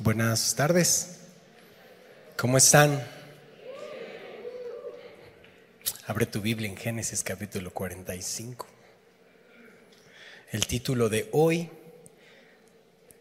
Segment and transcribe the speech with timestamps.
[0.00, 1.18] Buenas tardes.
[2.36, 3.04] ¿Cómo están?
[6.06, 8.64] Abre tu Biblia en Génesis capítulo 45.
[10.52, 11.68] El título de hoy,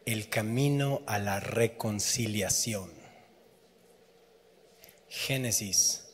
[0.05, 2.91] El camino a la reconciliación.
[5.09, 6.05] Génesis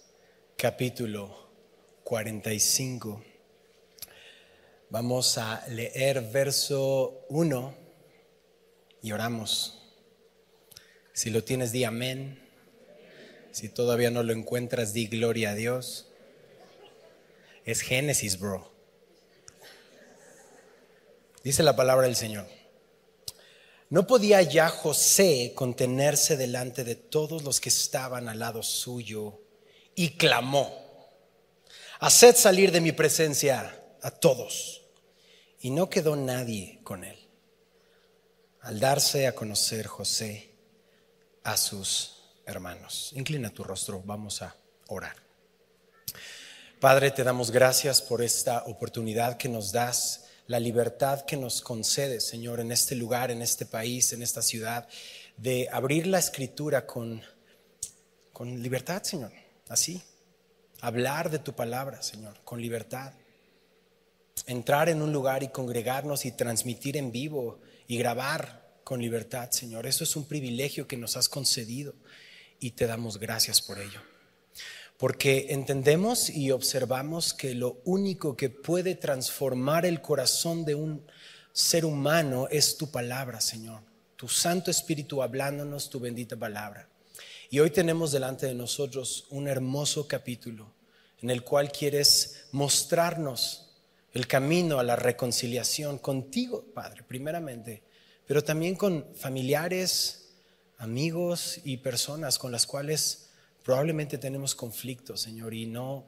[0.55, 1.50] capítulo
[2.05, 3.21] 45.
[4.89, 7.73] Vamos a leer verso 1
[9.02, 9.83] y oramos.
[11.14, 12.40] Si lo tienes, di amén.
[13.52, 16.08] Si todavía no lo encuentras, di gloria a Dios.
[17.66, 18.73] Es Génesis, bro.
[21.44, 22.48] Dice la palabra del Señor.
[23.90, 29.40] No podía ya José contenerse delante de todos los que estaban al lado suyo
[29.93, 30.73] y clamó,
[31.99, 34.82] haced salir de mi presencia a todos.
[35.59, 37.18] Y no quedó nadie con él.
[38.62, 40.52] Al darse a conocer José,
[41.44, 43.12] a sus hermanos.
[43.16, 44.55] Inclina tu rostro, vamos a
[44.88, 45.16] orar.
[46.80, 52.26] Padre, te damos gracias por esta oportunidad que nos das, la libertad que nos concedes,
[52.27, 54.88] Señor, en este lugar, en este país, en esta ciudad,
[55.38, 57.22] de abrir la escritura con,
[58.34, 59.32] con libertad, Señor,
[59.70, 60.04] así.
[60.82, 63.13] Hablar de tu palabra, Señor, con libertad.
[64.47, 69.85] Entrar en un lugar y congregarnos y transmitir en vivo y grabar con libertad, Señor.
[69.85, 71.94] Eso es un privilegio que nos has concedido
[72.59, 74.01] y te damos gracias por ello.
[74.97, 81.06] Porque entendemos y observamos que lo único que puede transformar el corazón de un
[81.51, 83.81] ser humano es tu palabra, Señor.
[84.16, 86.88] Tu Santo Espíritu hablándonos tu bendita palabra.
[87.50, 90.73] Y hoy tenemos delante de nosotros un hermoso capítulo
[91.22, 93.72] en el cual quieres mostrarnos
[94.11, 97.84] el camino a la reconciliación contigo, Padre, primeramente
[98.28, 100.29] pero también con familiares,
[100.78, 103.29] amigos y personas con las cuales
[103.63, 106.06] probablemente tenemos conflictos, Señor, y no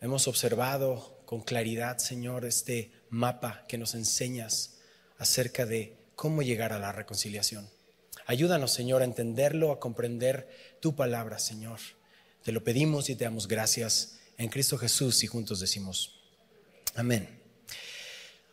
[0.00, 4.78] hemos observado con claridad, Señor, este mapa que nos enseñas
[5.18, 7.68] acerca de cómo llegar a la reconciliación.
[8.26, 10.48] Ayúdanos, Señor, a entenderlo, a comprender
[10.80, 11.80] tu palabra, Señor.
[12.42, 16.20] Te lo pedimos y te damos gracias en Cristo Jesús y juntos decimos,
[16.94, 17.41] amén.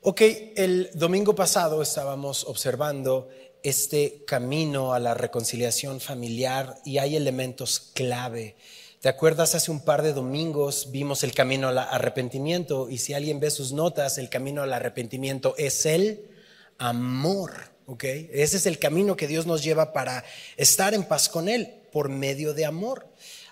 [0.01, 0.21] Ok,
[0.55, 3.27] el domingo pasado estábamos observando
[3.63, 8.55] este camino a la reconciliación familiar y hay elementos clave.
[9.01, 9.55] ¿Te acuerdas?
[9.55, 13.73] Hace un par de domingos vimos el camino al arrepentimiento y si alguien ve sus
[13.73, 16.29] notas, el camino al arrepentimiento es el
[16.77, 17.51] amor.
[17.85, 18.05] ¿ok?
[18.05, 20.23] Ese es el camino que Dios nos lleva para
[20.55, 23.05] estar en paz con Él por medio de amor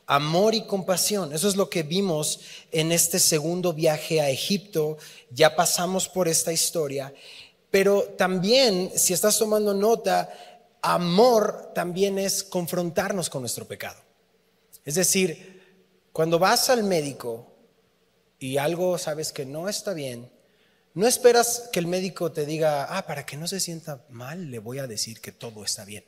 [0.07, 1.33] amor y compasión.
[1.33, 2.39] Eso es lo que vimos
[2.71, 4.97] en este segundo viaje a Egipto.
[5.29, 7.13] Ya pasamos por esta historia.
[7.69, 10.33] Pero también, si estás tomando nota,
[10.81, 14.01] amor también es confrontarnos con nuestro pecado.
[14.85, 15.61] Es decir,
[16.13, 17.53] cuando vas al médico
[18.39, 20.31] y algo sabes que no está bien,
[20.93, 24.59] no esperas que el médico te diga, ah, para que no se sienta mal, le
[24.59, 26.05] voy a decir que todo está bien.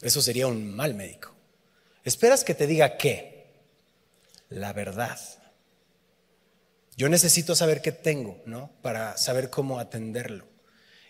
[0.00, 1.37] Eso sería un mal médico.
[2.08, 3.52] Esperas que te diga qué?
[4.48, 5.20] La verdad.
[6.96, 8.70] Yo necesito saber qué tengo, ¿no?
[8.80, 10.46] Para saber cómo atenderlo.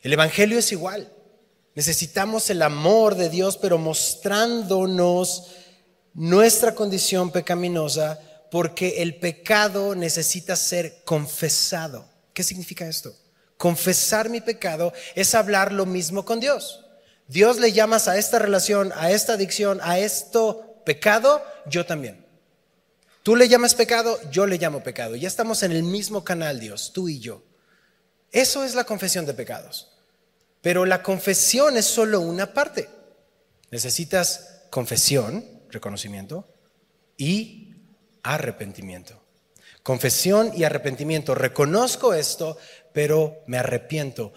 [0.03, 1.13] El Evangelio es igual.
[1.77, 5.53] Necesitamos el amor de Dios, pero mostrándonos
[6.15, 8.19] nuestra condición pecaminosa,
[8.51, 12.11] porque el pecado necesita ser confesado.
[12.35, 13.15] ¿Qué significa esto?
[13.57, 16.85] Confesar mi pecado es hablar lo mismo con Dios.
[17.29, 22.25] Dios le llamas a esta relación, a esta adicción, a esto pecado, yo también.
[23.23, 25.17] Tú le llamas pecado, yo le llamo pecado.
[25.17, 27.43] Ya estamos en el mismo canal, Dios, tú y yo.
[28.33, 29.93] Eso es la confesión de pecados.
[30.63, 32.89] Pero la confesión es solo una parte.
[33.71, 36.49] Necesitas confesión, reconocimiento,
[37.19, 37.75] y
[38.23, 39.23] arrepentimiento.
[39.83, 41.35] Confesión y arrepentimiento.
[41.35, 42.57] Reconozco esto,
[42.95, 44.33] pero me arrepiento.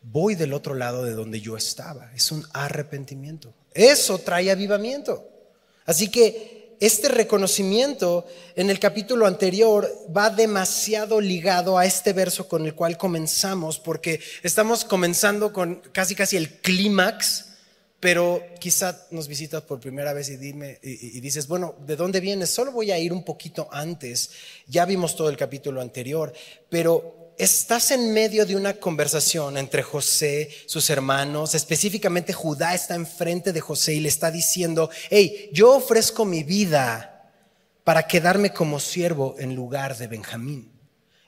[0.00, 2.14] Voy del otro lado de donde yo estaba.
[2.14, 3.52] Es un arrepentimiento.
[3.74, 5.29] Eso trae avivamiento.
[5.86, 9.86] Así que este reconocimiento en el capítulo anterior
[10.16, 16.14] va demasiado ligado a este verso con el cual comenzamos, porque estamos comenzando con casi
[16.14, 17.46] casi el clímax,
[18.00, 22.48] pero quizá nos visitas por primera vez y, y, y dices, bueno, ¿de dónde vienes?
[22.48, 24.30] Solo voy a ir un poquito antes,
[24.66, 26.32] ya vimos todo el capítulo anterior,
[26.70, 33.52] pero estás en medio de una conversación entre José, sus hermanos, específicamente Judá está enfrente
[33.52, 37.32] de José y le está diciendo, hey, yo ofrezco mi vida
[37.84, 40.72] para quedarme como siervo en lugar de Benjamín.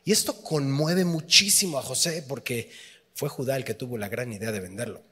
[0.04, 2.70] Y esto conmueve muchísimo a José porque
[3.14, 5.02] fue Judá el que tuvo la gran idea de venderlo.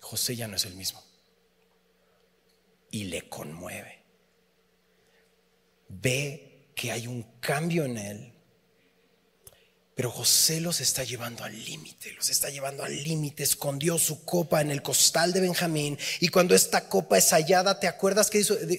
[0.00, 1.02] José ya no es el mismo.
[2.90, 4.04] Y le conmueve.
[5.88, 6.49] Ve
[6.80, 8.32] que hay un cambio en él
[10.00, 13.42] pero José los está llevando al límite, los está llevando al límite.
[13.42, 15.98] Escondió su copa en el costal de Benjamín.
[16.20, 18.38] Y cuando esta copa es hallada, ¿te acuerdas que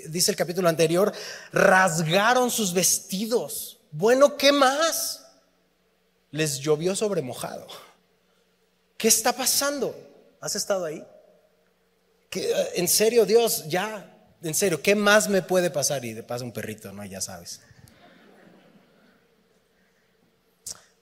[0.10, 1.14] dice el capítulo anterior?
[1.52, 3.80] Rasgaron sus vestidos.
[3.92, 5.24] Bueno, ¿qué más?
[6.32, 7.68] Les llovió sobre mojado.
[8.98, 9.96] ¿Qué está pasando?
[10.40, 11.06] ¿Has estado ahí?
[12.74, 14.12] En serio, Dios, ya,
[14.42, 16.04] en serio, ¿qué más me puede pasar?
[16.04, 17.06] Y de paso un perrito, ¿no?
[17.06, 17.62] Ya sabes.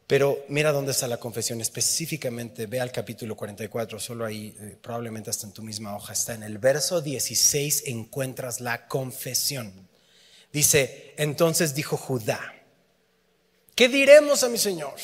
[0.10, 5.30] Pero mira dónde está la confesión específicamente, ve al capítulo 44, solo ahí, eh, probablemente
[5.30, 9.88] hasta en tu misma hoja, está en el verso 16 encuentras la confesión.
[10.52, 12.56] Dice, entonces dijo Judá,
[13.76, 14.96] ¿qué diremos a mi Señor?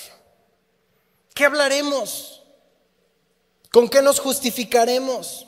[1.35, 2.43] ¿Qué hablaremos?
[3.71, 5.45] ¿Con qué nos justificaremos?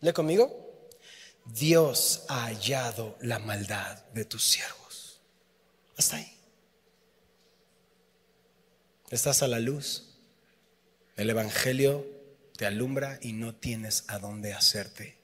[0.00, 0.90] ¿Le conmigo?
[1.44, 5.20] Dios ha hallado la maldad de tus siervos.
[5.96, 6.31] Hasta ahí.
[9.12, 10.04] Estás a la luz.
[11.18, 12.06] El Evangelio
[12.56, 15.18] te alumbra y no tienes a dónde hacerte.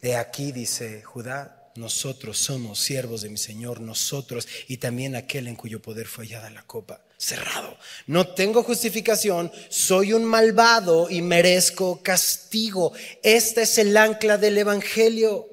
[0.00, 5.56] De aquí dice Judá, nosotros somos siervos de mi Señor, nosotros y también aquel en
[5.56, 7.00] cuyo poder fue hallada la copa.
[7.18, 7.76] Cerrado.
[8.06, 12.92] No tengo justificación, soy un malvado y merezco castigo.
[13.24, 15.48] Este es el ancla del Evangelio.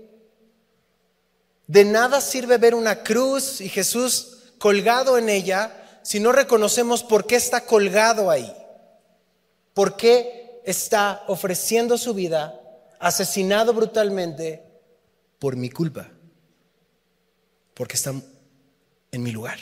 [1.66, 7.26] De nada sirve ver una cruz y Jesús colgado en ella si no reconocemos por
[7.26, 8.52] qué está colgado ahí,
[9.74, 12.60] por qué está ofreciendo su vida,
[13.00, 14.64] asesinado brutalmente
[15.40, 16.10] por mi culpa,
[17.74, 18.14] porque está
[19.12, 19.60] en mi lugar.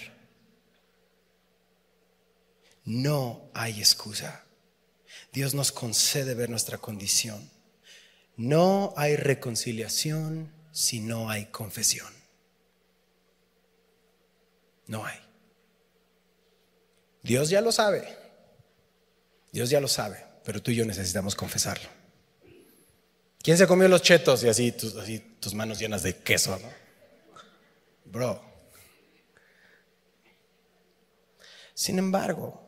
[2.86, 4.44] No hay excusa.
[5.32, 7.50] Dios nos concede ver nuestra condición.
[8.36, 12.12] No hay reconciliación si no hay confesión.
[14.88, 15.29] No hay.
[17.30, 18.18] Dios ya lo sabe.
[19.52, 21.88] Dios ya lo sabe, pero tú y yo necesitamos confesarlo.
[23.38, 26.60] ¿Quién se comió los chetos y así tus, manos llenas de queso?
[28.06, 28.42] Bro.
[31.76, 32.68] Sin embargo,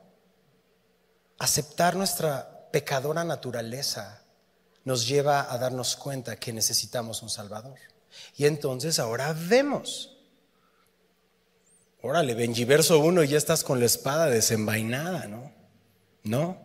[1.39, 4.21] aceptar nuestra pecadora naturaleza
[4.83, 7.79] nos lleva a darnos cuenta que necesitamos un Salvador.
[8.37, 10.19] Y entonces ahora vemos
[12.03, 15.51] Órale, Benji, verso 1 y ya estás con la espada desenvainada, ¿no?
[16.24, 16.57] No.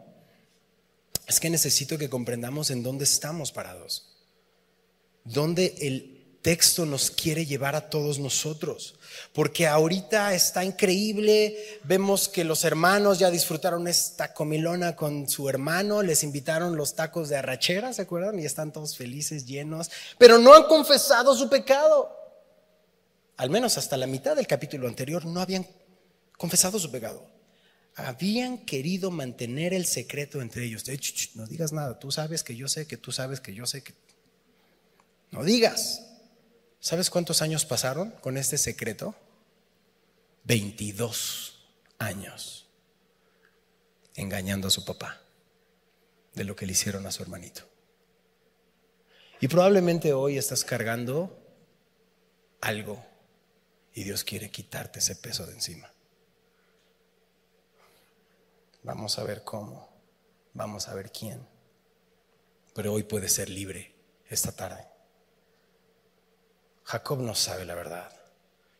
[1.27, 4.17] Es que necesito que comprendamos en dónde estamos parados.
[5.25, 8.95] Dónde el texto nos quiere llevar a todos nosotros.
[9.35, 16.03] Porque ahorita está increíble, vemos que los hermanos ya disfrutaron esta comilona con su hermano,
[16.03, 18.39] les invitaron los tacos de arrachera, ¿se acuerdan?
[18.39, 22.26] Y están todos felices, llenos, pero no han confesado su pecado
[23.37, 25.67] al menos hasta la mitad del capítulo anterior, no habían
[26.39, 27.27] confesado su pecado.
[27.95, 30.85] Habían querido mantener el secreto entre ellos.
[30.85, 33.67] De hecho, no digas nada, tú sabes que yo sé, que tú sabes que yo
[33.67, 33.95] sé que...
[35.31, 36.03] No digas.
[36.81, 39.15] ¿Sabes cuántos años pasaron con este secreto?
[40.45, 41.67] 22
[41.99, 42.69] años
[44.15, 45.21] engañando a su papá
[46.35, 47.63] de lo que le hicieron a su hermanito.
[49.41, 51.39] Y probablemente hoy estás cargando
[52.61, 53.05] algo
[53.97, 55.91] y Dios quiere quitarte ese peso de encima.
[58.83, 59.89] Vamos a ver cómo,
[60.53, 61.49] vamos a ver quién.
[62.75, 63.95] Pero hoy puede ser libre
[64.29, 64.87] esta tarde.
[66.85, 68.13] Jacob no sabe la verdad.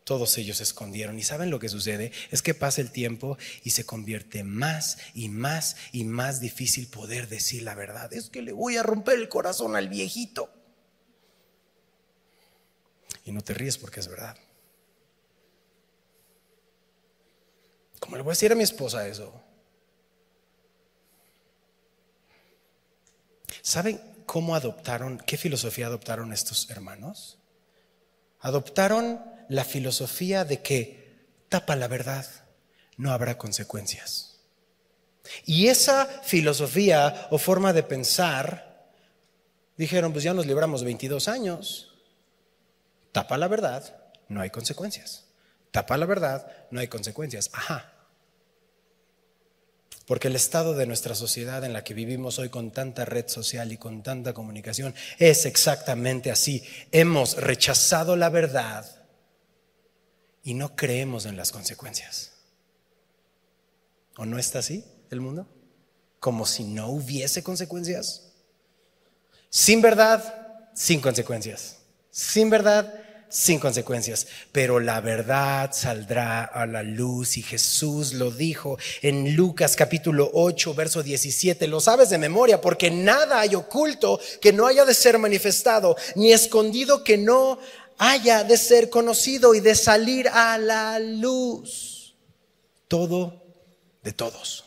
[0.05, 3.71] Todos ellos se escondieron y saben lo que sucede es que pasa el tiempo y
[3.71, 8.13] se convierte más y más y más difícil poder decir la verdad.
[8.13, 10.51] Es que le voy a romper el corazón al viejito.
[13.25, 14.37] Y no te ríes porque es verdad.
[18.01, 19.43] ¿Cómo le voy a decir a mi esposa eso?
[23.63, 27.39] ¿Saben cómo adoptaron, qué filosofía adoptaron estos hermanos?
[28.41, 32.27] Adoptaron la filosofía de que tapa la verdad,
[32.97, 34.41] no habrá consecuencias.
[35.45, 38.93] Y esa filosofía o forma de pensar,
[39.77, 41.95] dijeron, pues ya nos libramos 22 años,
[43.13, 45.26] tapa la verdad, no hay consecuencias.
[45.71, 47.51] Tapa la verdad, no hay consecuencias.
[47.53, 47.93] Ajá.
[50.07, 53.73] Porque el estado de nuestra sociedad en la que vivimos hoy con tanta red social
[53.73, 56.63] y con tanta comunicación es exactamente así.
[56.93, 58.87] Hemos rechazado la verdad
[60.45, 62.35] y no creemos en las consecuencias.
[64.17, 65.49] ¿O no está así el mundo?
[66.21, 68.33] Como si no hubiese consecuencias.
[69.51, 71.79] Sin verdad, sin consecuencias.
[72.13, 72.95] Sin verdad,
[73.29, 74.27] sin consecuencias.
[74.53, 80.75] Pero la verdad saldrá a la luz y Jesús lo dijo en Lucas capítulo 8,
[80.75, 81.67] verso 17.
[81.67, 86.33] Lo sabes de memoria porque nada hay oculto que no haya de ser manifestado, ni
[86.33, 87.59] escondido que no
[87.99, 92.15] haya de ser conocido y de salir a la luz.
[92.89, 93.43] Todo
[94.03, 94.65] de todos.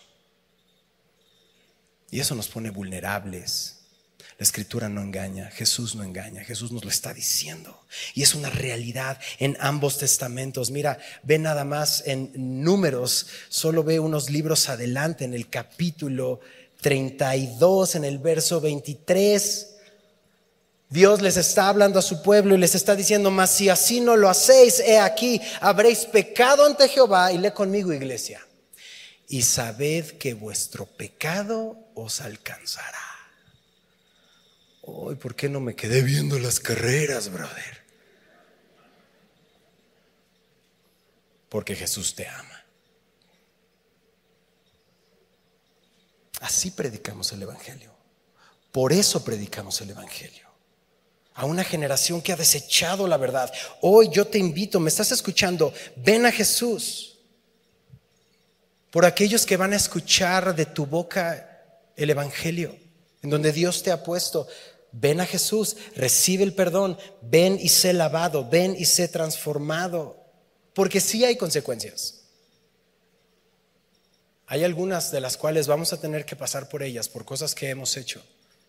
[2.11, 3.78] Y eso nos pone vulnerables.
[4.39, 7.77] La escritura no engaña, Jesús no engaña, Jesús nos lo está diciendo.
[8.13, 10.71] Y es una realidad en ambos testamentos.
[10.71, 16.39] Mira, ve nada más en números, solo ve unos libros adelante en el capítulo
[16.79, 19.75] 32, en el verso 23.
[20.89, 24.15] Dios les está hablando a su pueblo y les está diciendo, mas si así no
[24.15, 27.33] lo hacéis, he aquí, habréis pecado ante Jehová.
[27.33, 28.39] Y lee conmigo, iglesia
[29.29, 33.18] y sabed que vuestro pecado os alcanzará.
[34.91, 37.83] Hoy, ¿por qué no me quedé viendo las carreras, brother?
[41.49, 42.65] Porque Jesús te ama.
[46.41, 47.93] Así predicamos el Evangelio.
[48.71, 50.47] Por eso predicamos el Evangelio.
[51.33, 53.51] A una generación que ha desechado la verdad.
[53.81, 57.19] Hoy yo te invito, me estás escuchando, ven a Jesús
[58.91, 61.45] por aquellos que van a escuchar de tu boca
[61.95, 62.75] el Evangelio,
[63.21, 64.47] en donde Dios te ha puesto.
[64.91, 70.17] Ven a Jesús, recibe el perdón, ven y sé lavado, ven y sé transformado,
[70.73, 72.21] porque sí hay consecuencias.
[74.47, 77.69] Hay algunas de las cuales vamos a tener que pasar por ellas, por cosas que
[77.69, 78.23] hemos hecho,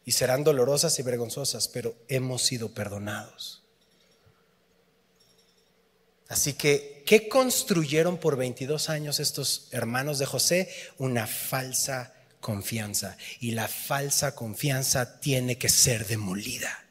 [0.04, 3.62] y serán dolorosas y vergonzosas, pero hemos sido perdonados.
[6.28, 10.68] Así que, ¿qué construyeron por 22 años estos hermanos de José?
[10.98, 13.16] Una falsa confianza.
[13.40, 16.84] Y la falsa confianza tiene que ser demolida.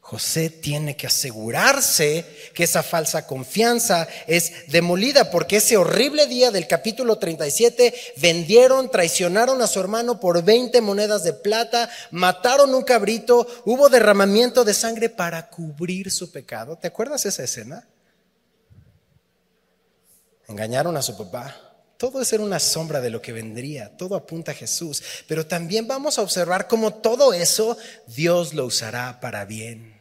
[0.00, 6.66] José tiene que asegurarse que esa falsa confianza es demolida, porque ese horrible día del
[6.66, 13.46] capítulo 37 vendieron, traicionaron a su hermano por 20 monedas de plata, mataron un cabrito,
[13.64, 16.76] hubo derramamiento de sangre para cubrir su pecado.
[16.76, 17.86] ¿Te acuerdas esa escena?
[20.50, 21.69] engañaron a su papá.
[22.00, 25.02] Todo es ser una sombra de lo que vendría, todo apunta a Jesús.
[25.28, 27.76] Pero también vamos a observar cómo todo eso
[28.06, 30.00] Dios lo usará para bien.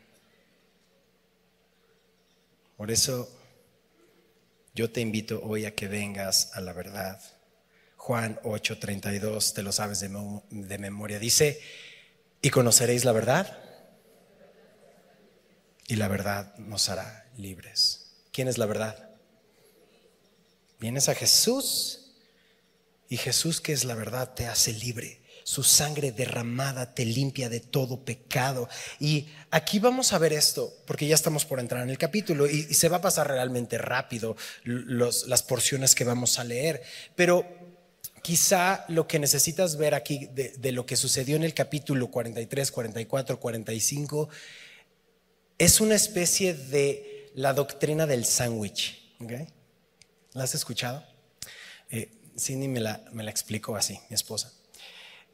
[2.77, 3.29] Por eso
[4.73, 7.21] yo te invito hoy a que vengas a la verdad.
[7.97, 10.07] Juan 8:32, te lo sabes de,
[10.51, 11.59] de memoria, dice,
[12.41, 13.61] y conoceréis la verdad,
[15.85, 18.13] y la verdad nos hará libres.
[18.31, 19.08] ¿Quién es la verdad?
[20.79, 21.99] Vienes a Jesús
[23.09, 25.19] y Jesús, que es la verdad, te hace libre.
[25.43, 28.69] Su sangre derramada te limpia de todo pecado.
[28.99, 32.73] Y aquí vamos a ver esto, porque ya estamos por entrar en el capítulo y,
[32.73, 36.83] se va a pasar realmente rápido las porciones que vamos a leer.
[37.15, 37.45] Pero
[38.21, 43.39] quizá lo que necesitas ver aquí de, lo que sucedió en el capítulo 43, 44,
[43.39, 44.29] 45
[45.57, 49.15] es una especie de la doctrina del sándwich.
[49.19, 49.47] ¿okay?
[50.33, 51.03] ¿La has escuchado?
[51.89, 54.53] Eh, Cindy me la, me la explicó así, mi esposa.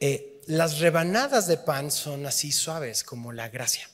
[0.00, 3.88] Eh, las rebanadas de pan son así suaves como la gracia.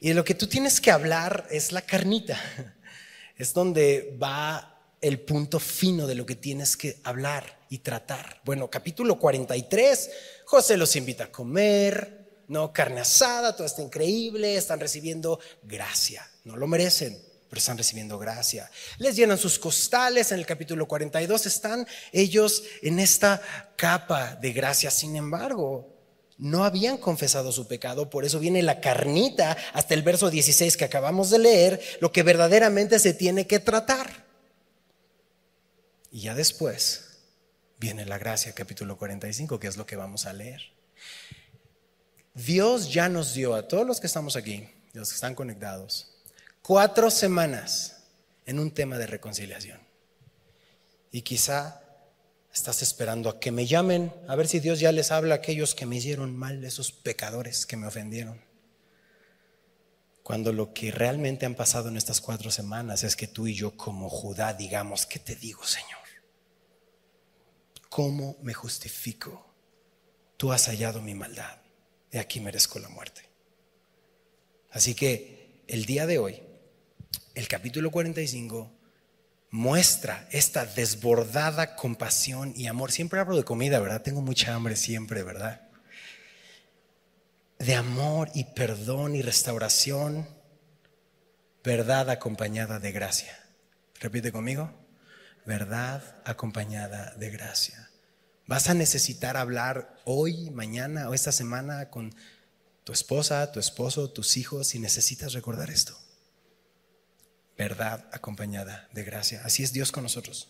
[0.00, 2.40] Y lo que tú tienes que hablar es la carnita.
[3.38, 8.40] Es donde va el punto fino de lo que tienes que hablar y tratar.
[8.46, 10.10] Bueno, capítulo 43,
[10.46, 16.56] José los invita a comer, no carne asada, todo está increíble, están recibiendo gracia, no
[16.56, 18.70] lo merecen pero están recibiendo gracia.
[18.98, 23.42] Les llenan sus costales, en el capítulo 42 están ellos en esta
[23.76, 25.96] capa de gracia, sin embargo,
[26.38, 30.84] no habían confesado su pecado, por eso viene la carnita hasta el verso 16 que
[30.84, 34.26] acabamos de leer, lo que verdaderamente se tiene que tratar.
[36.10, 37.20] Y ya después
[37.78, 40.60] viene la gracia, capítulo 45, que es lo que vamos a leer.
[42.34, 46.15] Dios ya nos dio a todos los que estamos aquí, los que están conectados,
[46.66, 48.08] cuatro semanas
[48.44, 49.78] en un tema de reconciliación.
[51.12, 51.80] Y quizá
[52.52, 55.76] estás esperando a que me llamen, a ver si Dios ya les habla a aquellos
[55.76, 58.44] que me hicieron mal, esos pecadores que me ofendieron.
[60.24, 63.76] Cuando lo que realmente han pasado en estas cuatro semanas es que tú y yo
[63.76, 66.00] como Judá digamos, ¿qué te digo, Señor?
[67.88, 69.54] ¿Cómo me justifico?
[70.36, 71.60] Tú has hallado mi maldad
[72.10, 73.22] y aquí merezco la muerte.
[74.72, 76.42] Así que el día de hoy
[77.36, 78.72] el capítulo 45
[79.50, 82.90] muestra esta desbordada compasión y amor.
[82.90, 84.02] Siempre hablo de comida, ¿verdad?
[84.02, 85.66] Tengo mucha hambre siempre, ¿verdad?
[87.58, 90.28] de amor y perdón y restauración,
[91.64, 93.38] verdad acompañada de gracia.
[94.00, 94.72] Repite conmigo,
[95.46, 97.90] verdad acompañada de gracia.
[98.46, 102.14] Vas a necesitar hablar hoy, mañana o esta semana con
[102.84, 105.98] tu esposa, tu esposo, tus hijos y necesitas recordar esto.
[107.56, 109.40] Verdad acompañada de gracia.
[109.44, 110.48] Así es Dios con nosotros.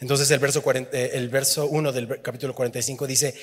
[0.00, 3.34] Entonces el verso, eh, el verso 1 del capítulo 45 dice,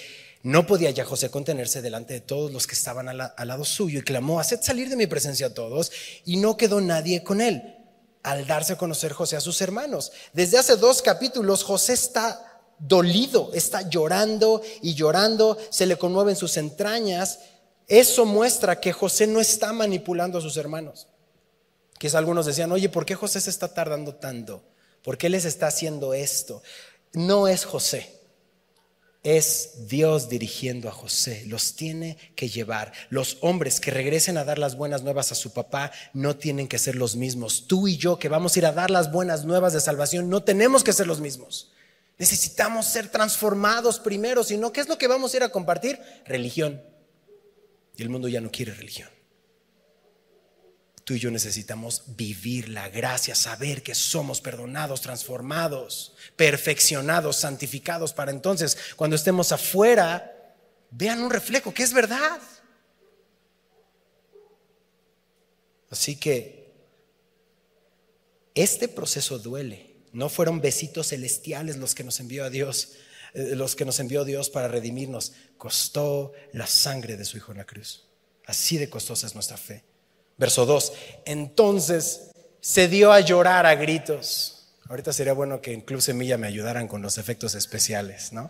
[0.44, 4.00] no podía ya José contenerse delante de todos los que estaban al, al lado suyo
[4.00, 5.92] y clamó, haced salir de mi presencia a todos
[6.26, 7.76] y no quedó nadie con él
[8.24, 10.12] al darse a conocer José a sus hermanos.
[10.34, 12.46] Desde hace dos capítulos José está
[12.80, 17.40] dolido, está llorando y llorando, se le conmueven sus entrañas.
[17.88, 21.08] Eso muestra que José no está manipulando a sus hermanos.
[22.00, 24.64] Quizás algunos decían, oye, ¿por qué José se está tardando tanto?
[25.04, 26.64] ¿Por qué les está haciendo esto?
[27.14, 28.16] No es José.
[29.22, 31.44] Es Dios dirigiendo a José.
[31.48, 32.94] Los tiene que llevar.
[33.10, 36.80] Los hombres que regresen a dar las buenas nuevas a su papá no tienen que
[36.80, 37.68] ser los mismos.
[37.68, 40.42] Tú y yo que vamos a ir a dar las buenas nuevas de salvación no
[40.42, 41.74] tenemos que ser los mismos.
[42.18, 44.46] Necesitamos ser transformados primero.
[44.46, 46.00] Si no, ¿qué es lo que vamos a ir a compartir?
[46.26, 46.82] Religión.
[47.98, 49.10] Y el mundo ya no quiere religión.
[51.10, 58.30] Tú y yo necesitamos vivir la gracia, saber que somos perdonados, transformados, perfeccionados, santificados, para
[58.30, 60.56] entonces, cuando estemos afuera,
[60.92, 62.40] vean un reflejo que es verdad.
[65.90, 66.72] Así que
[68.54, 69.96] este proceso duele.
[70.12, 72.98] No fueron besitos celestiales los que nos envió a Dios,
[73.34, 75.34] eh, los que nos envió Dios para redimirnos.
[75.58, 78.06] Costó la sangre de su Hijo en la cruz.
[78.46, 79.89] Así de costosa es nuestra fe.
[80.40, 80.94] Verso 2.
[81.26, 82.32] Entonces
[82.62, 84.70] se dio a llorar a gritos.
[84.90, 88.50] Ahorita sería bueno que incluso Semilla me ayudaran con los efectos especiales, ¿no?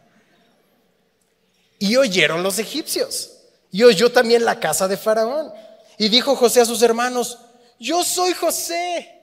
[1.80, 3.36] Y oyeron los egipcios.
[3.72, 5.52] Y oyó también la casa de Faraón.
[5.98, 7.40] Y dijo José a sus hermanos,
[7.80, 9.20] yo soy José.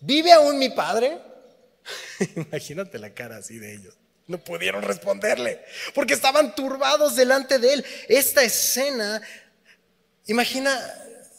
[0.00, 1.18] ¿Vive aún mi padre?
[2.36, 3.94] Imagínate la cara así de ellos.
[4.26, 7.84] No pudieron responderle porque estaban turbados delante de él.
[8.08, 9.22] Esta escena,
[10.26, 10.76] imagina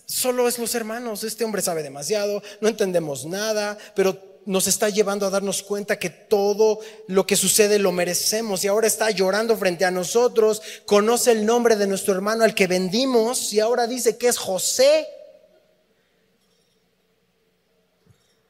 [0.08, 5.28] solo es los hermanos, este hombre sabe demasiado, no entendemos nada, pero nos está llevando
[5.28, 9.84] a darnos cuenta que todo lo que sucede lo merecemos y ahora está llorando frente
[9.84, 14.30] a nosotros, conoce el nombre de nuestro hermano al que vendimos y ahora dice que
[14.30, 15.06] es José.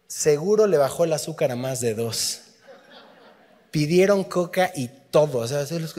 [0.07, 2.41] Seguro le bajó el azúcar a más de dos.
[3.71, 5.39] Pidieron coca y todo.
[5.39, 5.95] O sea, los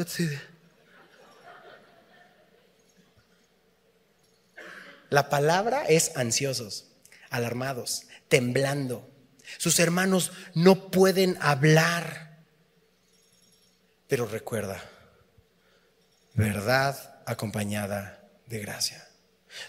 [5.11, 6.87] La palabra es ansiosos,
[7.31, 9.11] alarmados, temblando.
[9.57, 12.45] Sus hermanos no pueden hablar.
[14.07, 14.83] Pero recuerda,
[16.35, 19.09] verdad acompañada de gracia.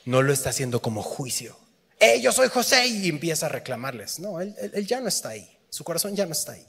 [0.05, 1.57] No lo está haciendo como juicio.
[1.99, 2.87] ¡Eh, yo soy José!
[2.87, 4.19] Y empieza a reclamarles.
[4.19, 5.59] No, él, él ya no está ahí.
[5.69, 6.65] Su corazón ya no está ahí.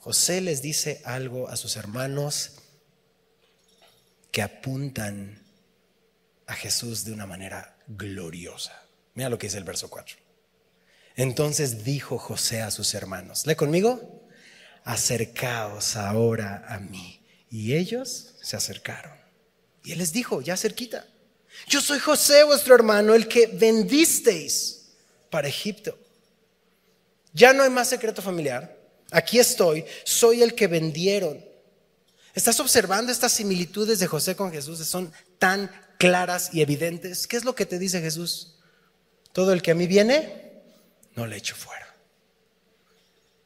[0.00, 2.52] José les dice algo a sus hermanos
[4.30, 5.43] que apuntan
[6.46, 8.82] a Jesús de una manera gloriosa.
[9.14, 10.16] Mira lo que dice el verso 4.
[11.16, 14.26] Entonces dijo José a sus hermanos, lee conmigo,
[14.84, 17.20] acercaos ahora a mí.
[17.50, 19.12] Y ellos se acercaron.
[19.84, 21.06] Y él les dijo, ya cerquita,
[21.68, 24.86] yo soy José vuestro hermano, el que vendisteis
[25.30, 25.96] para Egipto.
[27.32, 28.76] Ya no hay más secreto familiar.
[29.10, 31.44] Aquí estoy, soy el que vendieron.
[32.34, 34.84] ¿Estás observando estas similitudes de José con Jesús?
[34.86, 35.70] Son tan
[36.08, 37.26] claras y evidentes.
[37.26, 38.56] ¿Qué es lo que te dice Jesús?
[39.32, 40.52] Todo el que a mí viene,
[41.16, 41.94] no le echo fuera.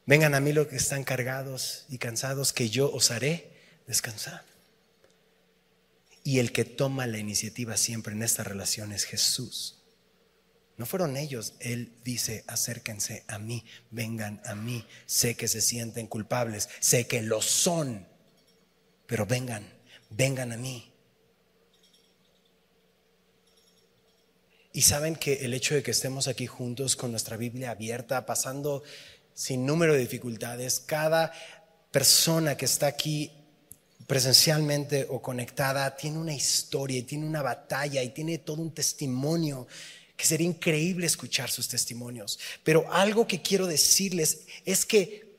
[0.05, 3.51] Vengan a mí los que están cargados y cansados, que yo os haré
[3.87, 4.43] descansar.
[6.23, 9.83] Y el que toma la iniciativa siempre en esta relación es Jesús.
[10.77, 11.53] No fueron ellos.
[11.59, 14.85] Él dice, acérquense a mí, vengan a mí.
[15.05, 18.07] Sé que se sienten culpables, sé que lo son,
[19.07, 19.67] pero vengan,
[20.09, 20.88] vengan a mí.
[24.71, 28.83] Y saben que el hecho de que estemos aquí juntos con nuestra Biblia abierta, pasando
[29.33, 31.31] sin número de dificultades, cada
[31.91, 33.31] persona que está aquí
[34.05, 39.67] presencialmente o conectada tiene una historia y tiene una batalla y tiene todo un testimonio
[40.15, 42.39] que sería increíble escuchar sus testimonios.
[42.63, 45.29] Pero algo que quiero decirles es que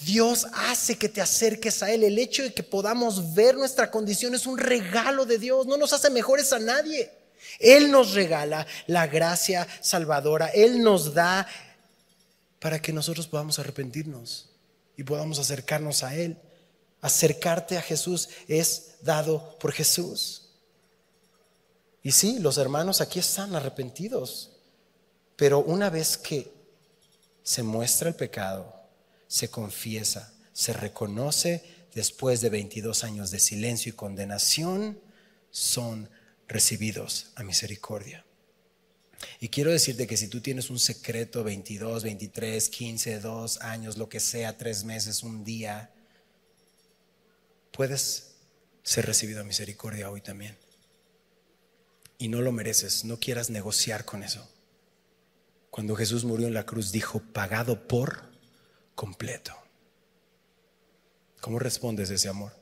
[0.00, 2.04] Dios hace que te acerques a Él.
[2.04, 5.66] El hecho de que podamos ver nuestra condición es un regalo de Dios.
[5.66, 7.10] No nos hace mejores a nadie.
[7.58, 10.48] Él nos regala la gracia salvadora.
[10.48, 11.46] Él nos da
[12.60, 14.50] para que nosotros podamos arrepentirnos
[14.96, 16.38] y podamos acercarnos a Él.
[17.00, 20.48] Acercarte a Jesús es dado por Jesús.
[22.02, 24.50] Y sí, los hermanos aquí están arrepentidos,
[25.36, 26.52] pero una vez que
[27.42, 28.74] se muestra el pecado,
[29.26, 35.00] se confiesa, se reconoce después de 22 años de silencio y condenación,
[35.50, 36.08] son
[36.48, 38.24] recibidos a misericordia.
[39.40, 44.08] Y quiero decirte que si tú tienes un secreto 22, 23, 15, 2 años, lo
[44.08, 45.92] que sea, tres meses, un día,
[47.72, 48.34] puedes
[48.82, 50.56] ser recibido a misericordia hoy también.
[52.16, 54.48] Y no lo mereces, no quieras negociar con eso.
[55.70, 58.30] Cuando Jesús murió en la cruz dijo, pagado por
[58.94, 59.54] completo.
[61.40, 62.57] ¿Cómo respondes a ese amor?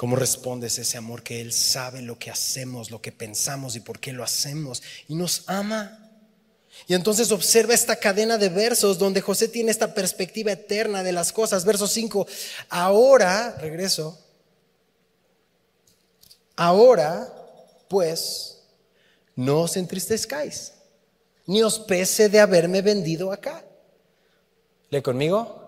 [0.00, 4.00] ¿Cómo respondes ese amor que Él sabe lo que hacemos, lo que pensamos y por
[4.00, 4.82] qué lo hacemos?
[5.08, 6.08] Y nos ama.
[6.86, 11.34] Y entonces observa esta cadena de versos donde José tiene esta perspectiva eterna de las
[11.34, 11.66] cosas.
[11.66, 12.26] Verso 5,
[12.70, 14.18] ahora, regreso,
[16.56, 17.30] ahora
[17.86, 18.62] pues
[19.36, 20.72] no os entristezcáis,
[21.44, 23.62] ni os pese de haberme vendido acá.
[24.88, 25.59] ¿Le conmigo?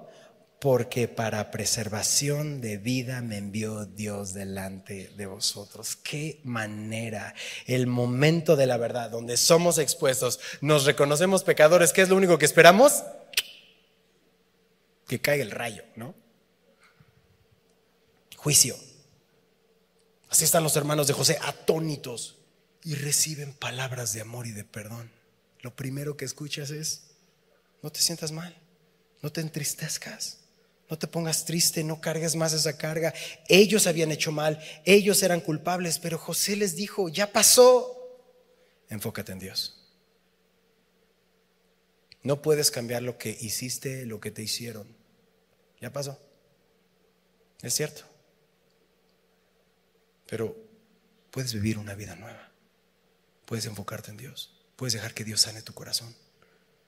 [0.62, 5.96] Porque para preservación de vida me envió Dios delante de vosotros.
[5.96, 7.34] Qué manera,
[7.66, 12.38] el momento de la verdad, donde somos expuestos, nos reconocemos pecadores, ¿qué es lo único
[12.38, 13.02] que esperamos?
[15.08, 16.14] Que caiga el rayo, ¿no?
[18.36, 18.76] Juicio.
[20.28, 22.38] Así están los hermanos de José atónitos
[22.84, 25.10] y reciben palabras de amor y de perdón.
[25.58, 27.16] Lo primero que escuchas es,
[27.82, 28.56] no te sientas mal,
[29.22, 30.38] no te entristezcas.
[30.92, 33.14] No te pongas triste, no cargues más esa carga.
[33.48, 38.20] Ellos habían hecho mal, ellos eran culpables, pero José les dijo, ya pasó.
[38.90, 39.74] Enfócate en Dios.
[42.22, 44.86] No puedes cambiar lo que hiciste, lo que te hicieron.
[45.80, 46.20] Ya pasó.
[47.62, 48.02] Es cierto.
[50.26, 50.54] Pero
[51.30, 52.52] puedes vivir una vida nueva.
[53.46, 54.62] Puedes enfocarte en Dios.
[54.76, 56.14] Puedes dejar que Dios sane tu corazón.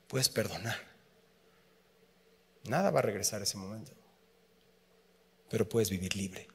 [0.09, 0.94] Puedes perdonar.
[2.64, 3.92] Nada va a regresar a ese momento.
[5.48, 6.48] Pero puedes vivir libre.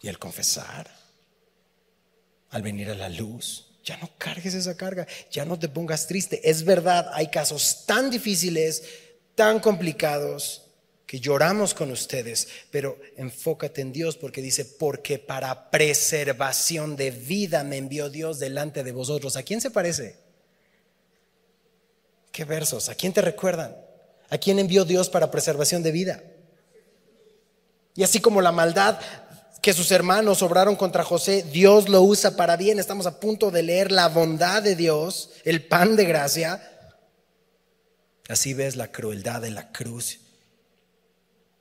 [0.00, 0.90] Y al confesar,
[2.50, 6.48] al venir a la luz, ya no cargues esa carga, ya no te pongas triste.
[6.48, 8.82] Es verdad, hay casos tan difíciles,
[9.34, 10.64] tan complicados,
[11.06, 17.62] que lloramos con ustedes, pero enfócate en Dios porque dice, porque para preservación de vida
[17.62, 19.36] me envió Dios delante de vosotros.
[19.36, 20.16] ¿A quién se parece?
[22.32, 22.88] ¿Qué versos?
[22.88, 23.76] ¿A quién te recuerdan?
[24.34, 26.24] ¿A quién envió Dios para preservación de vida?
[27.94, 28.98] Y así como la maldad
[29.62, 32.80] que sus hermanos obraron contra José, Dios lo usa para bien.
[32.80, 36.60] Estamos a punto de leer la bondad de Dios, el pan de gracia.
[38.28, 40.18] Así ves la crueldad de la cruz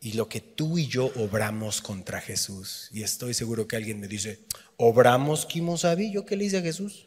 [0.01, 2.89] y lo que tú y yo obramos contra Jesús.
[2.91, 4.45] Y estoy seguro que alguien me dice,
[4.77, 6.11] ¿obramos Kimosabi?
[6.11, 7.05] ¿Yo qué le hice a Jesús?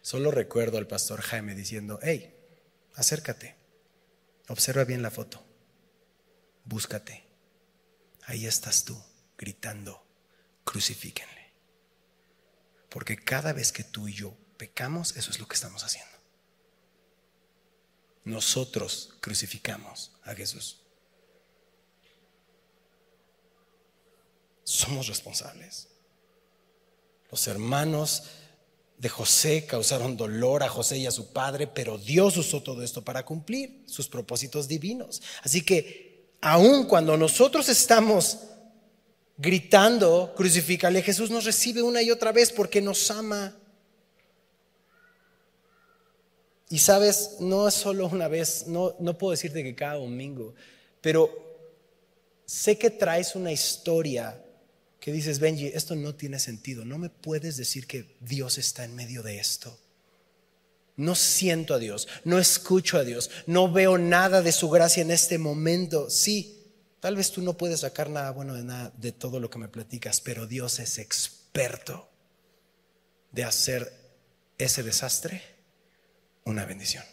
[0.00, 2.36] Solo recuerdo al pastor Jaime diciendo, hey,
[2.98, 3.56] acércate,
[4.48, 5.44] observa bien la foto,
[6.64, 7.24] búscate.
[8.26, 9.00] Ahí estás tú
[9.38, 10.04] gritando,
[10.64, 11.52] crucifíquenle.
[12.90, 16.12] Porque cada vez que tú y yo pecamos, eso es lo que estamos haciendo.
[18.24, 20.82] Nosotros crucificamos a Jesús.
[24.64, 25.88] Somos responsables.
[27.30, 28.24] Los hermanos
[28.98, 33.02] de José causaron dolor a José y a su padre, pero Dios usó todo esto
[33.02, 35.22] para cumplir sus propósitos divinos.
[35.42, 38.38] Así que aun cuando nosotros estamos
[39.36, 43.56] gritando, crucifícale, Jesús nos recibe una y otra vez porque nos ama.
[46.68, 50.54] Y sabes, no es solo una vez, no, no puedo decirte que cada domingo,
[51.00, 51.30] pero
[52.44, 54.42] sé que traes una historia
[55.08, 56.84] que dices, Benji, esto no tiene sentido.
[56.84, 59.80] No me puedes decir que Dios está en medio de esto.
[60.96, 65.10] No siento a Dios, no escucho a Dios, no veo nada de su gracia en
[65.10, 66.10] este momento.
[66.10, 66.62] Sí,
[67.00, 69.68] tal vez tú no puedes sacar nada bueno de nada de todo lo que me
[69.68, 72.10] platicas, pero Dios es experto
[73.32, 73.90] de hacer
[74.58, 75.40] ese desastre
[76.44, 77.04] una bendición.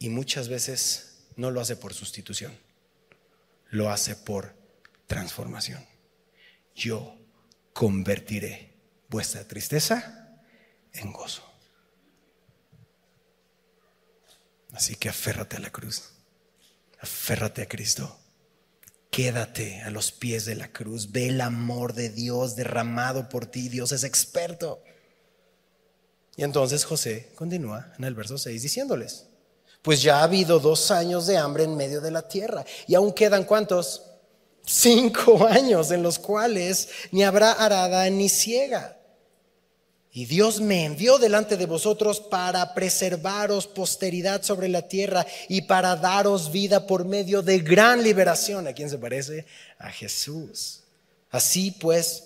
[0.00, 2.58] Y muchas veces no lo hace por sustitución,
[3.70, 4.52] lo hace por
[5.06, 5.91] transformación.
[6.74, 7.16] Yo
[7.72, 8.74] convertiré
[9.08, 10.38] vuestra tristeza
[10.92, 11.42] en gozo.
[14.72, 16.10] Así que aférrate a la cruz,
[17.00, 18.18] aférrate a Cristo.
[19.10, 23.68] Quédate a los pies de la cruz, ve el amor de Dios derramado por ti.
[23.68, 24.82] Dios es experto.
[26.34, 29.26] Y entonces José continúa en el verso 6 diciéndoles,
[29.82, 33.12] pues ya ha habido dos años de hambre en medio de la tierra y aún
[33.12, 34.11] quedan cuántos?
[34.64, 38.98] Cinco años en los cuales ni habrá arada ni ciega.
[40.14, 45.96] Y Dios me envió delante de vosotros para preservaros posteridad sobre la tierra y para
[45.96, 48.66] daros vida por medio de gran liberación.
[48.66, 49.46] ¿A quién se parece?
[49.78, 50.82] A Jesús.
[51.30, 52.24] Así pues,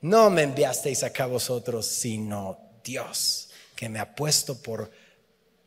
[0.00, 4.90] no me enviasteis acá vosotros, sino Dios, que me ha puesto por,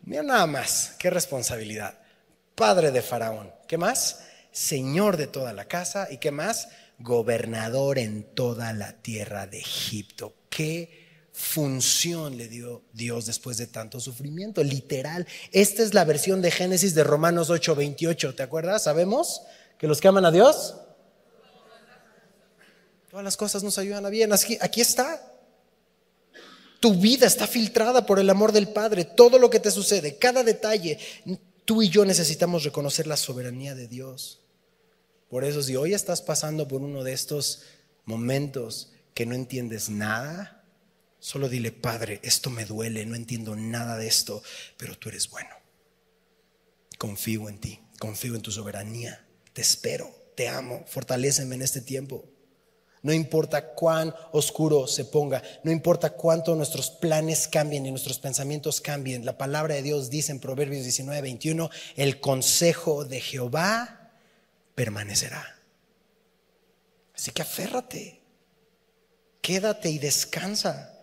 [0.01, 1.99] mira nada más, qué responsabilidad,
[2.55, 4.21] padre de Faraón, ¿qué más?
[4.59, 6.67] Señor de toda la casa y qué más?
[6.99, 10.35] Gobernador en toda la tierra de Egipto.
[10.49, 14.61] ¿Qué función le dio Dios después de tanto sufrimiento?
[14.61, 15.25] Literal.
[15.53, 18.35] Esta es la versión de Génesis de Romanos 8:28.
[18.35, 18.83] ¿Te acuerdas?
[18.83, 19.43] ¿Sabemos
[19.77, 20.75] que los que aman a Dios?
[23.09, 24.33] Todas las cosas nos ayudan a bien.
[24.33, 25.25] Aquí, aquí está.
[26.81, 29.05] Tu vida está filtrada por el amor del Padre.
[29.05, 30.99] Todo lo que te sucede, cada detalle.
[31.63, 34.38] Tú y yo necesitamos reconocer la soberanía de Dios.
[35.29, 37.63] Por eso si hoy estás pasando por uno de estos
[38.05, 40.63] momentos que no entiendes nada,
[41.19, 44.41] solo dile, Padre, esto me duele, no entiendo nada de esto,
[44.77, 45.51] pero tú eres bueno.
[46.97, 49.25] Confío en ti, confío en tu soberanía.
[49.53, 52.25] Te espero, te amo, fortaléceme en este tiempo.
[53.01, 58.81] No importa cuán oscuro se ponga, no importa cuánto nuestros planes cambien y nuestros pensamientos
[58.81, 59.25] cambien.
[59.25, 63.98] La palabra de Dios dice en Proverbios 19, 21, el consejo de Jehová
[64.79, 65.59] permanecerá.
[67.13, 68.21] Así que aférrate,
[69.41, 70.97] quédate y descansa.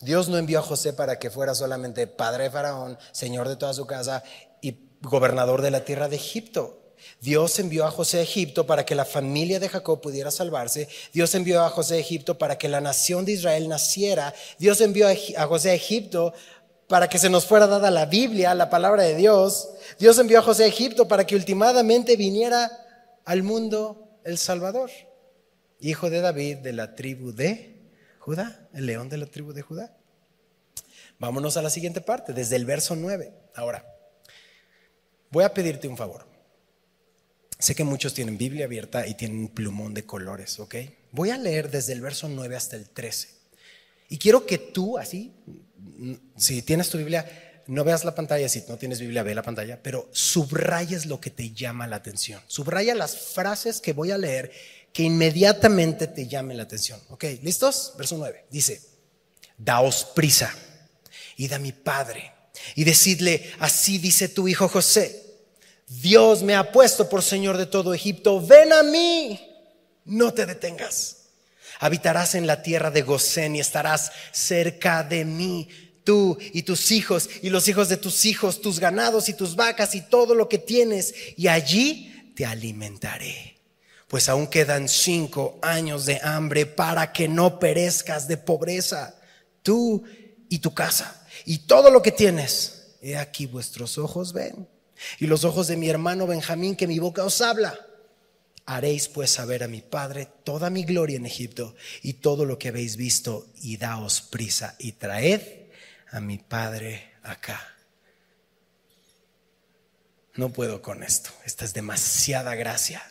[0.00, 3.72] Dios no envió a José para que fuera solamente padre de Faraón, señor de toda
[3.72, 4.22] su casa
[4.60, 6.78] y gobernador de la tierra de Egipto.
[7.22, 10.88] Dios envió a José a Egipto para que la familia de Jacob pudiera salvarse.
[11.14, 14.34] Dios envió a José a Egipto para que la nación de Israel naciera.
[14.58, 16.34] Dios envió a José a Egipto
[16.88, 19.68] para que se nos fuera dada la Biblia, la palabra de Dios.
[19.98, 22.70] Dios envió a José a Egipto para que ultimadamente viniera
[23.24, 24.90] al mundo el Salvador,
[25.80, 29.94] hijo de David de la tribu de Judá, el león de la tribu de Judá.
[31.18, 33.32] Vámonos a la siguiente parte, desde el verso 9.
[33.54, 33.84] Ahora,
[35.30, 36.26] voy a pedirte un favor.
[37.58, 40.76] Sé que muchos tienen Biblia abierta y tienen un plumón de colores, ¿ok?
[41.10, 43.37] Voy a leer desde el verso 9 hasta el 13.
[44.08, 45.32] Y quiero que tú, así,
[46.36, 49.82] si tienes tu Biblia, no veas la pantalla, si no tienes Biblia, ve la pantalla,
[49.82, 52.42] pero subrayes lo que te llama la atención.
[52.46, 54.50] Subraya las frases que voy a leer
[54.92, 57.00] que inmediatamente te llamen la atención.
[57.10, 57.24] ¿Ok?
[57.42, 57.92] ¿Listos?
[57.98, 58.46] Verso 9.
[58.50, 58.80] Dice,
[59.58, 60.54] daos prisa,
[61.36, 62.32] id a mi padre
[62.74, 65.28] y decidle, así dice tu hijo José
[65.88, 69.40] Dios me ha puesto por Señor de todo Egipto, ven a mí,
[70.04, 71.17] no te detengas.
[71.78, 75.68] Habitarás en la tierra de Gosén y estarás cerca de mí,
[76.04, 79.94] tú y tus hijos y los hijos de tus hijos, tus ganados y tus vacas
[79.94, 83.58] y todo lo que tienes, y allí te alimentaré.
[84.08, 89.14] Pues aún quedan cinco años de hambre para que no perezcas de pobreza,
[89.62, 90.02] tú
[90.48, 92.96] y tu casa y todo lo que tienes.
[93.02, 94.66] He aquí vuestros ojos ven
[95.18, 97.78] y los ojos de mi hermano Benjamín que mi boca os habla.
[98.70, 102.68] Haréis pues saber a mi Padre toda mi gloria en Egipto y todo lo que
[102.68, 105.40] habéis visto y daos prisa y traed
[106.10, 107.66] a mi Padre acá.
[110.34, 113.02] No puedo con esto, esta es demasiada gracia.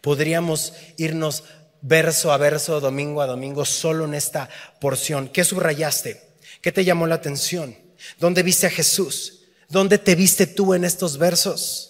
[0.00, 1.44] Podríamos irnos
[1.82, 4.50] verso a verso, domingo a domingo, solo en esta
[4.80, 5.28] porción.
[5.28, 6.20] ¿Qué subrayaste?
[6.60, 7.78] ¿Qué te llamó la atención?
[8.18, 9.44] ¿Dónde viste a Jesús?
[9.68, 11.89] ¿Dónde te viste tú en estos versos?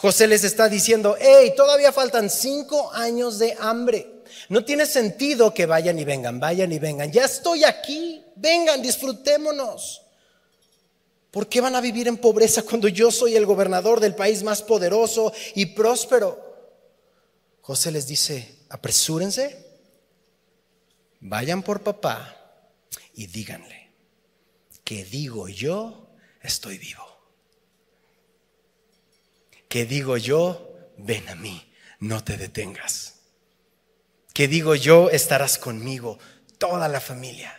[0.00, 4.22] José les está diciendo, hey, todavía faltan cinco años de hambre.
[4.48, 7.10] No tiene sentido que vayan y vengan, vayan y vengan.
[7.10, 10.02] Ya estoy aquí, vengan, disfrutémonos.
[11.32, 14.62] ¿Por qué van a vivir en pobreza cuando yo soy el gobernador del país más
[14.62, 16.46] poderoso y próspero?
[17.60, 19.66] José les dice, apresúrense,
[21.18, 22.36] vayan por papá
[23.14, 23.90] y díganle
[24.84, 26.08] que digo yo
[26.40, 27.07] estoy vivo.
[29.68, 33.20] Que digo yo, ven a mí, no te detengas.
[34.32, 36.18] Que digo yo, estarás conmigo,
[36.58, 37.54] toda la familia.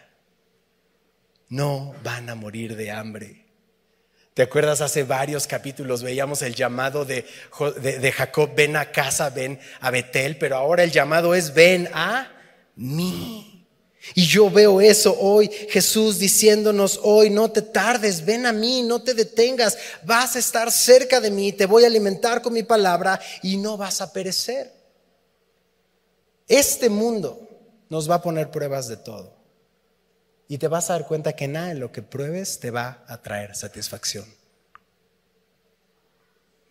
[1.49, 3.45] No van a morir de hambre.
[4.33, 4.79] ¿Te acuerdas?
[4.79, 7.25] Hace varios capítulos veíamos el llamado de,
[7.81, 12.31] de, Jacob, ven a casa, ven a Betel, pero ahora el llamado es, ven a
[12.75, 13.48] mí.
[14.15, 19.01] Y yo veo eso hoy, Jesús diciéndonos hoy, no te tardes, ven a mí, no
[19.01, 23.19] te detengas, vas a estar cerca de mí, te voy a alimentar con mi palabra
[23.43, 24.73] y no vas a perecer.
[26.47, 27.47] Este mundo
[27.89, 29.37] nos va a poner pruebas de todo.
[30.47, 33.21] Y te vas a dar cuenta que nada en lo que pruebes te va a
[33.21, 34.25] traer satisfacción.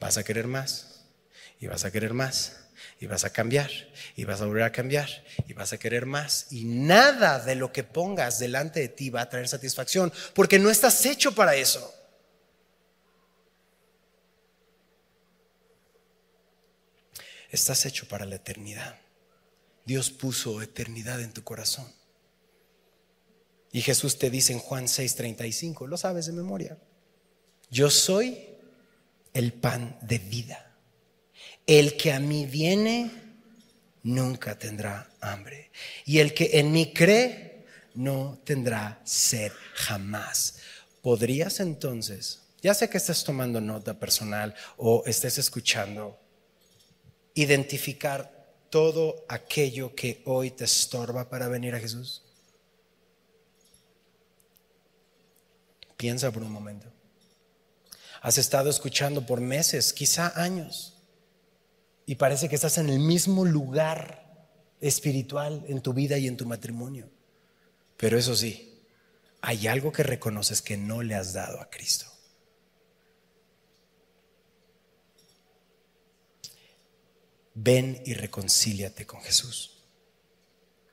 [0.00, 0.98] vas a querer más,
[1.60, 2.67] y vas a querer más,
[3.00, 3.70] y vas a cambiar,
[4.16, 5.08] y vas a volver a cambiar,
[5.46, 9.22] y vas a querer más, y nada de lo que pongas delante de ti va
[9.22, 11.94] a traer satisfacción, porque no estás hecho para eso.
[17.50, 18.98] Estás hecho para la eternidad.
[19.84, 21.90] Dios puso eternidad en tu corazón.
[23.72, 26.78] Y Jesús te dice en Juan 6:35, lo sabes de memoria,
[27.70, 28.56] yo soy
[29.32, 30.67] el pan de vida.
[31.68, 33.10] El que a mí viene
[34.02, 35.70] nunca tendrá hambre.
[36.06, 40.60] Y el que en mí cree no tendrá sed jamás.
[41.02, 46.18] ¿Podrías entonces, ya sea que estés tomando nota personal o estés escuchando,
[47.34, 48.32] identificar
[48.70, 52.22] todo aquello que hoy te estorba para venir a Jesús?
[55.98, 56.90] Piensa por un momento.
[58.22, 60.97] Has estado escuchando por meses, quizá años,
[62.08, 64.48] y parece que estás en el mismo lugar
[64.80, 67.10] espiritual en tu vida y en tu matrimonio.
[67.98, 68.82] Pero eso sí,
[69.42, 72.06] hay algo que reconoces que no le has dado a Cristo.
[77.60, 79.82] ven y reconcíliate con Jesús.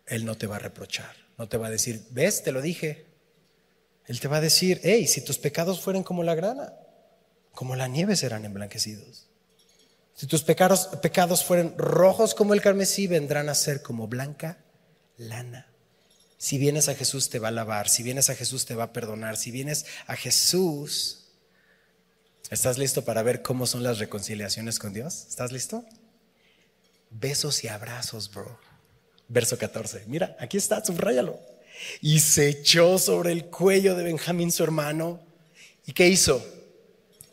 [0.08, 3.06] Él no te va a reprochar, no te va a decir, ves, te lo dije.
[4.08, 6.73] Él te va a decir, hey, si tus pecados fueran como la grana,
[7.51, 9.28] como la nieve serán emblanquecidos.
[10.15, 14.58] Si tus pecados, pecados fueran rojos como el carmesí, vendrán a ser como blanca
[15.17, 15.67] lana.
[16.38, 18.93] Si vienes a Jesús te va a lavar, si vienes a Jesús te va a
[18.93, 21.28] perdonar, si vienes a Jesús,
[22.49, 25.25] ¿estás listo para ver cómo son las reconciliaciones con Dios?
[25.28, 25.86] ¿Estás listo?
[27.19, 28.60] besos y abrazos, bro.
[29.28, 30.04] Verso 14.
[30.08, 31.39] Mira, aquí está, subráyalo.
[32.01, 35.19] Y se echó sobre el cuello de Benjamín, su hermano.
[35.86, 36.43] ¿Y qué hizo?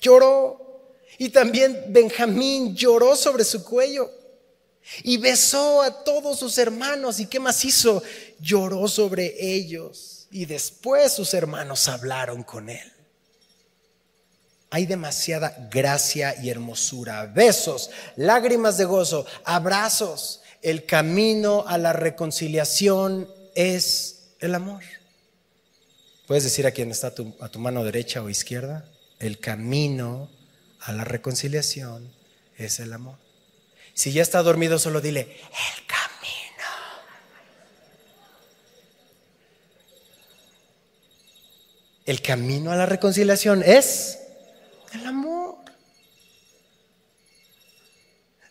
[0.00, 0.71] Lloró.
[1.18, 4.10] Y también Benjamín lloró sobre su cuello.
[5.04, 7.20] Y besó a todos sus hermanos.
[7.20, 8.02] ¿Y qué más hizo?
[8.40, 10.26] Lloró sobre ellos.
[10.30, 12.92] Y después sus hermanos hablaron con él
[14.72, 17.26] hay demasiada gracia y hermosura.
[17.26, 20.40] Besos, lágrimas de gozo, abrazos.
[20.62, 24.82] El camino a la reconciliación es el amor.
[26.26, 28.86] Puedes decir a quien está a tu, a tu mano derecha o izquierda,
[29.18, 30.30] el camino
[30.84, 32.12] a la reconciliación
[32.56, 33.16] es el amor.
[33.94, 36.02] Si ya está dormido, solo dile, el camino.
[42.04, 44.18] El camino a la reconciliación es
[44.92, 45.56] el amor.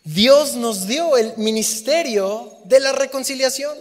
[0.04, 3.76] Dios nos dio el ministerio de la reconciliación.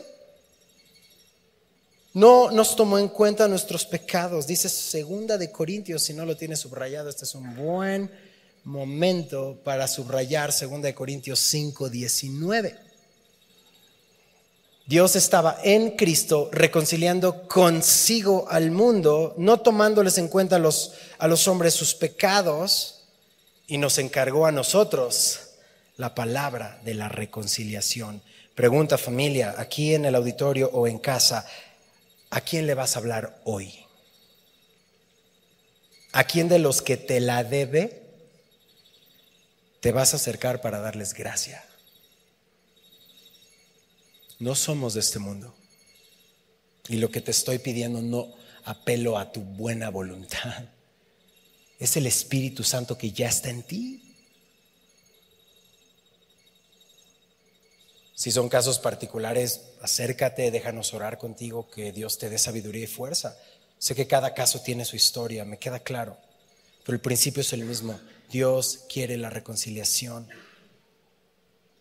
[2.13, 4.45] No nos tomó en cuenta nuestros pecados.
[4.45, 8.11] Dice segunda de Corintios, si no lo tienes subrayado, este es un buen
[8.63, 12.75] momento para subrayar segunda de Corintios 5, 19.
[14.85, 21.27] Dios estaba en Cristo reconciliando consigo al mundo, no tomándoles en cuenta a los, a
[21.27, 22.97] los hombres sus pecados,
[23.67, 25.39] y nos encargó a nosotros
[25.95, 28.21] la palabra de la reconciliación.
[28.53, 31.45] Pregunta familia, aquí en el auditorio o en casa,
[32.31, 33.85] ¿a quién le vas a hablar hoy?
[36.11, 38.00] ¿A quién de los que te la debe
[39.81, 41.63] te vas a acercar para darles gracia?
[44.39, 45.53] No somos de este mundo.
[46.87, 50.65] Y lo que te estoy pidiendo no apelo a tu buena voluntad.
[51.79, 54.15] Es el Espíritu Santo que ya está en ti.
[58.13, 63.35] Si son casos particulares, acércate, déjanos orar contigo, que Dios te dé sabiduría y fuerza.
[63.79, 66.17] Sé que cada caso tiene su historia, me queda claro,
[66.85, 67.99] pero el principio es el mismo.
[68.31, 70.27] Dios quiere la reconciliación.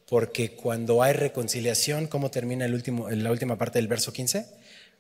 [0.08, 4.46] Porque cuando hay reconciliación, ¿cómo termina el último, la última parte del verso 15?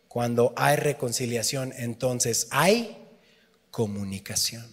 [0.06, 2.96] Cuando hay reconciliación, entonces hay
[3.70, 4.66] comunicación.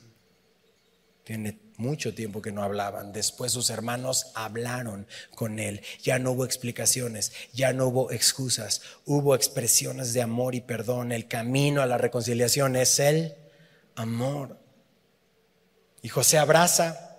[1.24, 3.14] Tiene mucho tiempo que no hablaban.
[3.14, 5.82] Después sus hermanos hablaron con él.
[6.02, 8.82] Ya no hubo explicaciones, ya no hubo excusas.
[9.06, 11.12] Hubo expresiones de amor y perdón.
[11.12, 13.36] El camino a la reconciliación es el
[13.96, 14.58] amor.
[16.02, 17.16] Y José abraza,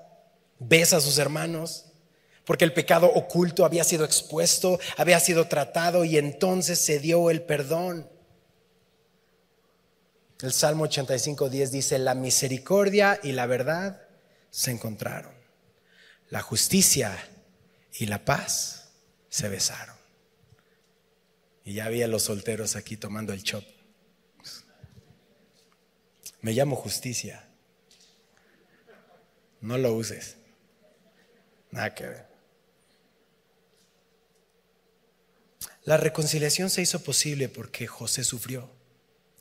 [0.59, 1.89] besa a sus hermanos
[2.49, 7.43] porque el pecado oculto había sido expuesto, había sido tratado y entonces se dio el
[7.43, 8.09] perdón.
[10.41, 14.01] El Salmo 85, 10 dice, la misericordia y la verdad
[14.49, 15.35] se encontraron.
[16.31, 17.19] La justicia
[17.93, 18.93] y la paz
[19.29, 19.97] se besaron.
[21.65, 23.65] Y ya había los solteros aquí tomando el chop.
[26.41, 27.48] Me llamo justicia.
[29.61, 30.37] No lo uses.
[31.71, 32.29] Nada que ver.
[35.85, 38.71] La reconciliación se hizo posible porque José sufrió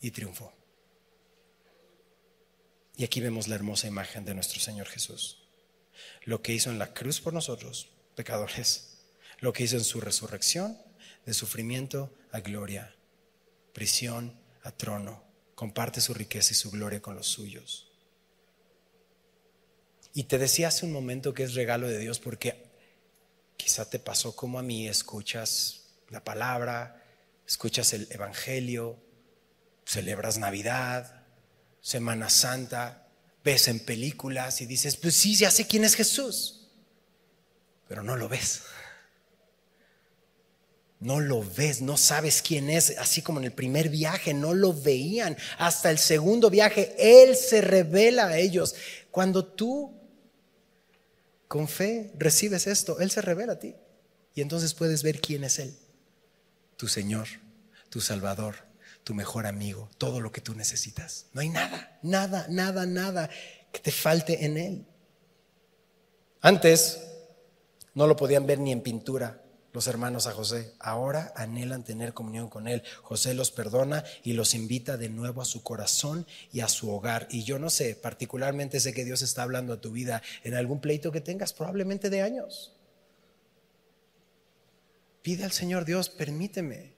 [0.02, 0.54] y triunfó.
[2.96, 5.44] Y aquí vemos la hermosa imagen de nuestro Señor Jesús.
[6.24, 8.98] Lo que hizo en la cruz por nosotros, pecadores.
[9.40, 10.78] Lo que hizo en su resurrección,
[11.26, 12.96] de sufrimiento a gloria,
[13.74, 15.24] prisión a trono.
[15.54, 17.87] Comparte su riqueza y su gloria con los suyos.
[20.18, 22.72] Y te decía hace un momento que es regalo de Dios porque
[23.56, 27.06] quizá te pasó como a mí, escuchas la palabra,
[27.48, 28.98] escuchas el Evangelio,
[29.86, 31.24] celebras Navidad,
[31.82, 33.10] Semana Santa,
[33.44, 36.68] ves en películas y dices, pues sí, ya sé quién es Jesús,
[37.88, 38.64] pero no lo ves.
[41.00, 44.74] No lo ves, no sabes quién es, así como en el primer viaje, no lo
[44.74, 45.38] veían.
[45.60, 48.74] Hasta el segundo viaje, Él se revela a ellos.
[49.12, 49.97] Cuando tú
[51.48, 53.76] con fe recibes esto, Él se revela a ti.
[54.36, 55.78] Y entonces puedes ver quién es Él
[56.78, 57.28] tu Señor,
[57.90, 58.56] tu Salvador,
[59.04, 61.26] tu mejor amigo, todo lo que tú necesitas.
[61.34, 63.30] No hay nada, nada, nada, nada
[63.72, 64.88] que te falte en Él.
[66.40, 67.02] Antes
[67.96, 69.44] no lo podían ver ni en pintura
[69.74, 70.74] los hermanos a José.
[70.80, 72.84] Ahora anhelan tener comunión con Él.
[73.04, 77.28] José los perdona y los invita de nuevo a su corazón y a su hogar.
[77.32, 80.80] Y yo no sé, particularmente sé que Dios está hablando a tu vida en algún
[80.80, 82.74] pleito que tengas, probablemente de años.
[85.22, 86.94] Pide al Señor Dios, permíteme,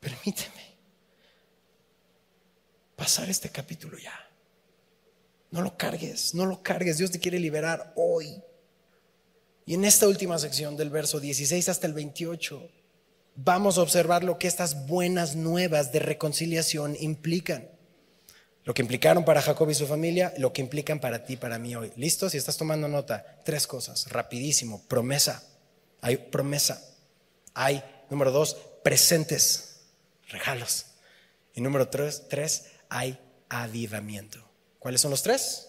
[0.00, 0.72] permíteme
[2.96, 4.12] pasar este capítulo ya.
[5.50, 6.98] No lo cargues, no lo cargues.
[6.98, 8.42] Dios te quiere liberar hoy.
[9.64, 12.68] Y en esta última sección del verso 16 hasta el 28,
[13.36, 17.68] vamos a observar lo que estas buenas nuevas de reconciliación implican.
[18.64, 21.74] Lo que implicaron para Jacob y su familia, lo que implican para ti, para mí
[21.74, 21.92] hoy.
[21.96, 22.30] ¿Listo?
[22.30, 24.82] Si estás tomando nota, tres cosas, rapidísimo.
[24.86, 25.42] Promesa
[26.02, 26.84] hay promesa.
[27.54, 29.76] Hay, número dos, presentes,
[30.28, 30.86] regalos.
[31.54, 34.44] Y número tres, tres, hay avivamiento.
[34.78, 35.68] ¿Cuáles son los tres?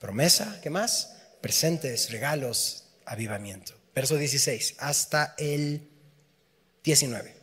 [0.00, 1.16] Promesa, ¿qué más?
[1.40, 2.77] Presentes, regalos,
[3.08, 3.72] avivamiento.
[3.94, 5.88] Verso 16 hasta el
[6.84, 7.36] 19.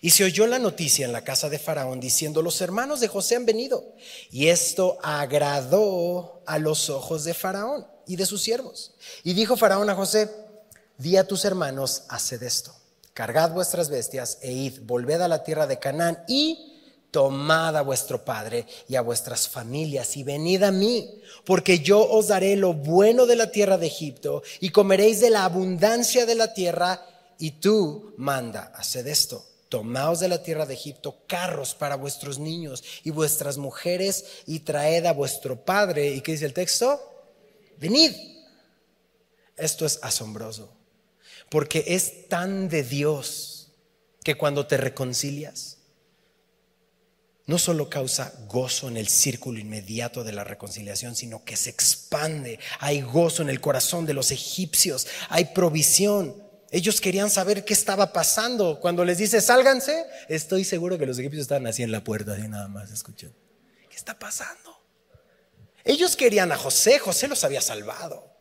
[0.00, 3.36] Y se oyó la noticia en la casa de Faraón diciendo, los hermanos de José
[3.36, 3.94] han venido.
[4.32, 8.94] Y esto agradó a los ojos de Faraón y de sus siervos.
[9.22, 10.28] Y dijo Faraón a José,
[10.98, 12.74] di a tus hermanos, haced esto,
[13.14, 16.71] cargad vuestras bestias e id, volved a la tierra de Canaán y
[17.12, 22.26] tomad a vuestro padre y a vuestras familias y venid a mí, porque yo os
[22.26, 26.52] daré lo bueno de la tierra de Egipto y comeréis de la abundancia de la
[26.52, 27.06] tierra
[27.38, 29.46] y tú manda, haced esto.
[29.68, 35.06] Tomaos de la tierra de Egipto carros para vuestros niños y vuestras mujeres y traed
[35.06, 36.10] a vuestro padre.
[36.10, 37.00] ¿Y qué dice el texto?
[37.78, 38.12] Venid.
[39.56, 40.82] Esto es asombroso
[41.52, 43.68] porque es tan de Dios
[44.24, 45.71] que cuando te reconcilias,
[47.46, 52.58] no solo causa gozo en el círculo inmediato de la reconciliación, sino que se expande.
[52.78, 56.42] Hay gozo en el corazón de los egipcios, hay provisión.
[56.70, 58.80] Ellos querían saber qué estaba pasando.
[58.80, 62.48] Cuando les dice, sálganse, estoy seguro que los egipcios estaban así en la puerta, así
[62.48, 63.34] nada más, escuchen.
[63.90, 64.80] ¿Qué está pasando?
[65.84, 68.32] Ellos querían a José, José los había salvado.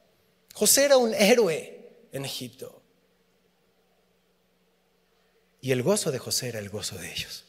[0.53, 2.81] José era un héroe en Egipto.
[5.59, 7.45] Y el gozo de José era el gozo de ellos.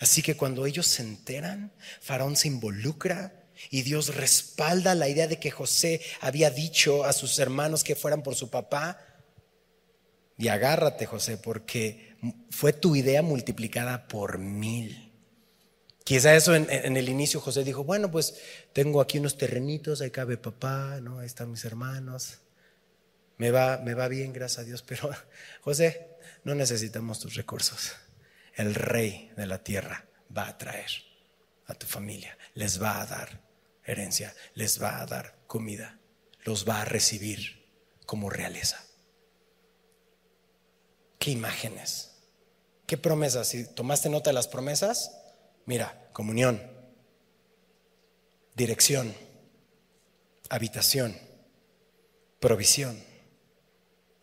[0.00, 5.38] Así que cuando ellos se enteran, Faraón se involucra y Dios respalda la idea de
[5.38, 8.98] que José había dicho a sus hermanos que fueran por su papá.
[10.38, 12.16] Y agárrate, José, porque
[12.50, 15.12] fue tu idea multiplicada por mil.
[16.02, 18.36] Quizá eso en, el inicio José dijo, bueno, pues
[18.72, 21.18] tengo aquí unos terrenitos, ahí cabe papá, ¿no?
[21.18, 22.38] ahí están mis hermanos.
[23.36, 25.10] Me va, me va bien, gracias a Dios, pero
[25.60, 26.08] José,
[26.42, 27.92] no necesitamos tus recursos.
[28.60, 30.06] El rey de la tierra
[30.36, 30.90] va a traer
[31.64, 33.40] a tu familia, les va a dar
[33.82, 35.98] herencia, les va a dar comida,
[36.44, 37.72] los va a recibir
[38.04, 38.84] como realeza.
[41.18, 42.10] ¿Qué imágenes?
[42.86, 43.48] ¿Qué promesas?
[43.48, 45.10] Si tomaste nota de las promesas,
[45.64, 46.60] mira, comunión,
[48.56, 49.14] dirección,
[50.50, 51.16] habitación,
[52.40, 53.09] provisión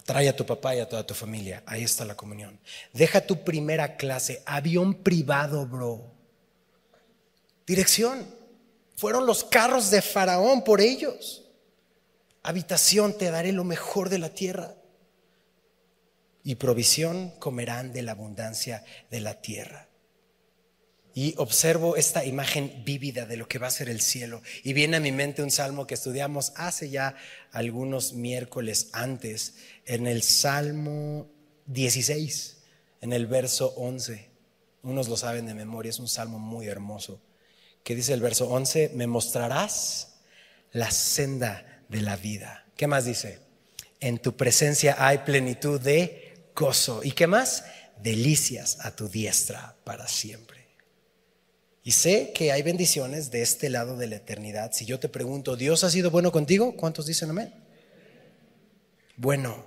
[0.08, 1.64] Trae a tu papá y a toda tu familia.
[1.66, 2.58] Ahí está la comunión.
[2.94, 6.10] Deja tu primera clase, avión privado, bro.
[7.66, 8.26] Dirección.
[8.96, 11.44] Fueron los carros de Faraón por ellos.
[12.42, 14.76] Habitación, te daré lo mejor de la tierra.
[16.42, 19.87] Y provisión, comerán de la abundancia de la tierra.
[21.18, 24.44] Y observo esta imagen vívida de lo que va a ser el cielo.
[24.64, 27.16] Y viene a mi mente un salmo que estudiamos hace ya
[27.52, 29.56] algunos miércoles antes,
[29.88, 31.28] en el Salmo
[31.66, 32.58] 16,
[33.02, 34.30] en el verso 11.
[34.84, 37.20] Unos lo saben de memoria, es un salmo muy hermoso.
[37.84, 40.20] Que dice el verso 11, me mostrarás
[40.72, 42.68] la senda de la vida.
[42.76, 43.40] ¿Qué más dice?
[44.02, 47.02] En tu presencia hay plenitud de gozo.
[47.04, 47.66] ¿Y qué más?
[48.04, 50.57] Delicias a tu diestra para siempre.
[51.88, 54.74] Y sé que hay bendiciones de este lado de la eternidad.
[54.74, 56.76] Si yo te pregunto, ¿Dios ha sido bueno contigo?
[56.76, 57.54] ¿Cuántos dicen amén?
[59.16, 59.64] Bueno,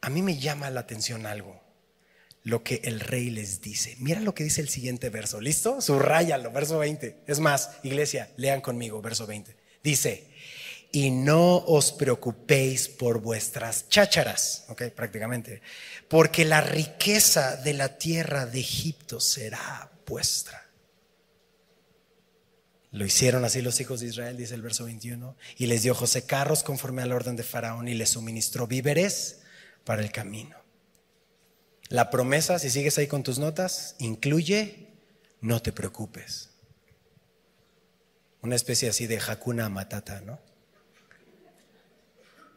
[0.00, 1.62] a mí me llama la atención algo,
[2.42, 3.94] lo que el rey les dice.
[4.00, 5.80] Mira lo que dice el siguiente verso, ¿listo?
[5.80, 7.18] Subrayalo, verso 20.
[7.28, 9.54] Es más, iglesia, lean conmigo, verso 20.
[9.84, 10.26] Dice,
[10.90, 15.62] y no os preocupéis por vuestras chácharas, ok, prácticamente,
[16.08, 20.59] porque la riqueza de la tierra de Egipto será vuestra.
[22.92, 26.26] Lo hicieron así los hijos de Israel, dice el verso 21, y les dio José
[26.26, 29.40] carros conforme al orden de Faraón y les suministró víveres
[29.84, 30.56] para el camino.
[31.88, 34.88] La promesa, si sigues ahí con tus notas, incluye
[35.40, 36.50] no te preocupes.
[38.42, 40.38] Una especie así de Hakuna Matata, ¿no?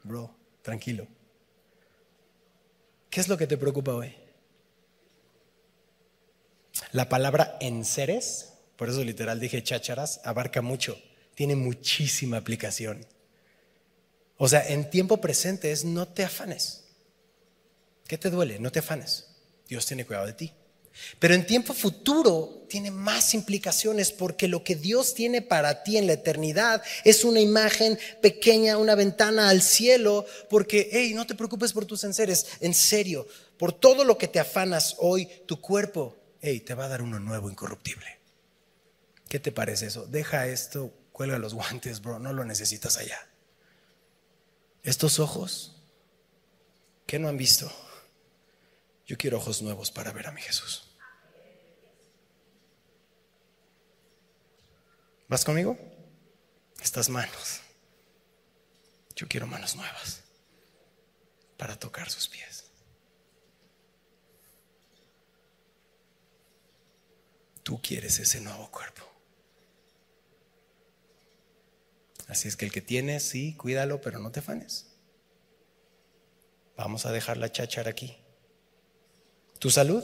[0.04, 1.08] Bro, tranquilo.
[3.10, 4.16] ¿Qué es lo que te preocupa hoy?
[6.92, 8.53] La palabra en seres
[8.84, 11.02] por eso literal dije chácharas, abarca mucho,
[11.36, 13.08] tiene muchísima aplicación.
[14.36, 16.84] O sea, en tiempo presente es no te afanes.
[18.08, 18.60] ¿Qué te duele?
[18.60, 19.28] No te afanes.
[19.70, 20.52] Dios tiene cuidado de ti.
[21.18, 26.06] Pero en tiempo futuro tiene más implicaciones porque lo que Dios tiene para ti en
[26.06, 31.72] la eternidad es una imagen pequeña, una ventana al cielo, porque, hey, no te preocupes
[31.72, 36.60] por tus enseres, en serio, por todo lo que te afanas hoy, tu cuerpo, hey,
[36.60, 38.23] te va a dar uno nuevo, incorruptible.
[39.34, 40.06] ¿Qué te parece eso?
[40.06, 43.20] Deja esto, cuelga los guantes, bro, no lo necesitas allá.
[44.84, 45.82] Estos ojos,
[47.08, 47.68] ¿qué no han visto?
[49.08, 50.96] Yo quiero ojos nuevos para ver a mi Jesús.
[55.28, 55.80] ¿Vas conmigo?
[56.80, 57.62] Estas manos.
[59.16, 60.22] Yo quiero manos nuevas
[61.58, 62.66] para tocar sus pies.
[67.64, 69.13] Tú quieres ese nuevo cuerpo.
[72.28, 74.94] Así es que el que tienes, sí, cuídalo, pero no te fanes.
[76.76, 78.18] Vamos a dejar la cháchara aquí.
[79.60, 80.04] ¿Tu salud?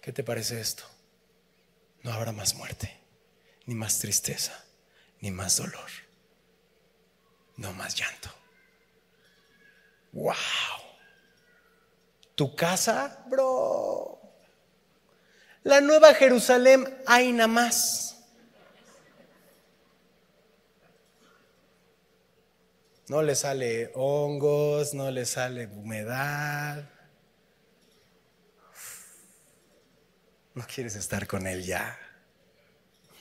[0.00, 0.84] ¿Qué te parece esto?
[2.02, 3.00] No habrá más muerte,
[3.66, 4.64] ni más tristeza,
[5.20, 5.90] ni más dolor,
[7.56, 8.30] no más llanto.
[10.12, 10.34] ¡Wow!
[12.34, 14.20] ¿Tu casa, bro?
[15.62, 18.15] La nueva Jerusalén hay nada más.
[23.08, 26.88] No le sale hongos, no le sale humedad.
[30.54, 31.98] No quieres estar con Él ya.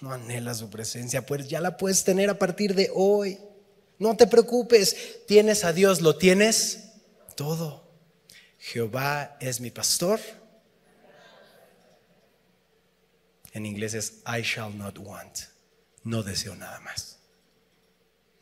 [0.02, 3.40] No anhelas su presencia, pues ya la puedes tener a partir de hoy.
[4.00, 6.92] No te preocupes, tienes a Dios, lo tienes
[7.36, 7.86] todo.
[8.58, 10.20] Jehová es mi pastor.
[13.54, 15.40] En inglés es I shall not want.
[16.04, 17.15] No deseo nada más.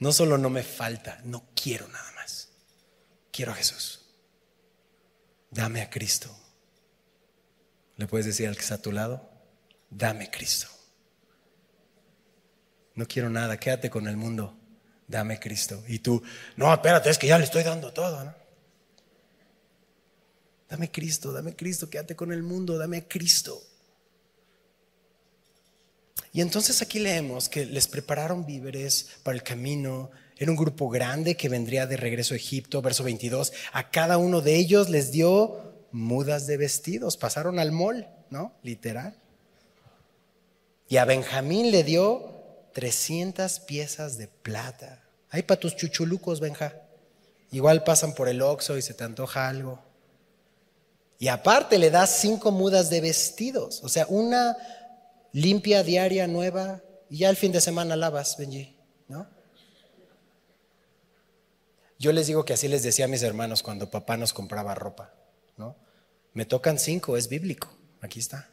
[0.04, 2.50] No solo no me falta, no quiero nada más.
[3.32, 4.02] Quiero a Jesús.
[5.50, 6.30] Dame a Cristo.
[7.96, 9.32] ¿Le puedes decir al que está a tu lado?
[9.90, 10.68] Dame Cristo.
[12.96, 14.60] No quiero nada, quédate con el mundo.
[15.08, 15.82] Dame Cristo.
[15.88, 16.22] Y tú,
[16.58, 18.36] no, espérate, es que ya le estoy dando todo, ¿no?
[20.68, 23.64] Dame Cristo, dame Cristo, quédate con el mundo, dame a Cristo.
[26.32, 30.10] Y entonces aquí leemos que les prepararon víveres para el camino.
[30.38, 33.54] Era un grupo grande que vendría de regreso a Egipto, verso 22.
[33.72, 37.18] A cada uno de ellos les dio mudas de vestidos.
[37.18, 38.54] Pasaron al mol, ¿no?
[38.64, 39.16] Literal.
[40.90, 42.34] Y a Benjamín le dio
[42.74, 45.04] 300 piezas de plata.
[45.30, 46.74] Hay para tus chuchulucos, Benja.
[47.52, 49.80] Igual pasan por el oxo y se te antoja algo.
[51.20, 53.82] Y aparte le das cinco mudas de vestidos.
[53.84, 54.58] O sea, una
[55.34, 58.78] limpia, diaria, nueva, y ya el fin de semana lavas, Benji,
[59.10, 59.28] ¿no?
[62.00, 65.14] Yo les digo que así les decía a mis hermanos cuando papá nos compraba ropa,
[65.58, 65.76] ¿no?
[66.34, 68.50] Me tocan cinco, es bíblico, aquí está.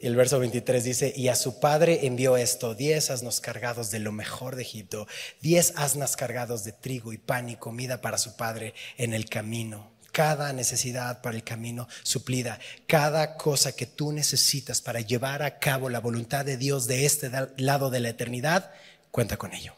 [0.00, 3.98] Y el verso 23 dice, y a su padre envió esto, diez asnos cargados de
[3.98, 5.08] lo mejor de Egipto,
[5.40, 9.97] diez asnas cargados de trigo y pan y comida para su padre en el camino
[10.18, 12.58] cada necesidad para el camino suplida,
[12.88, 17.30] cada cosa que tú necesitas para llevar a cabo la voluntad de Dios de este
[17.56, 18.72] lado de la eternidad,
[19.12, 19.76] cuenta con ello.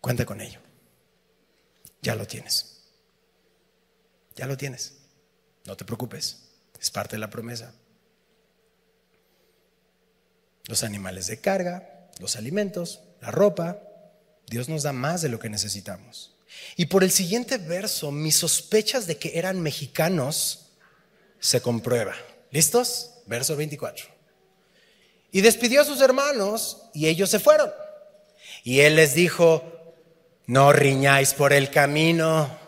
[0.00, 0.58] Cuenta con ello.
[2.02, 2.80] Ya lo tienes.
[4.34, 4.94] Ya lo tienes.
[5.64, 6.48] No te preocupes.
[6.80, 7.72] Es parte de la promesa.
[10.64, 13.78] Los animales de carga, los alimentos, la ropa.
[14.48, 16.34] Dios nos da más de lo que necesitamos.
[16.76, 20.70] Y por el siguiente verso, mis sospechas de que eran mexicanos
[21.40, 22.14] se comprueba.
[22.50, 23.10] ¿Listos?
[23.26, 24.06] Verso 24.
[25.30, 27.70] Y despidió a sus hermanos y ellos se fueron.
[28.64, 29.94] Y él les dijo,
[30.46, 32.58] no riñáis por el camino,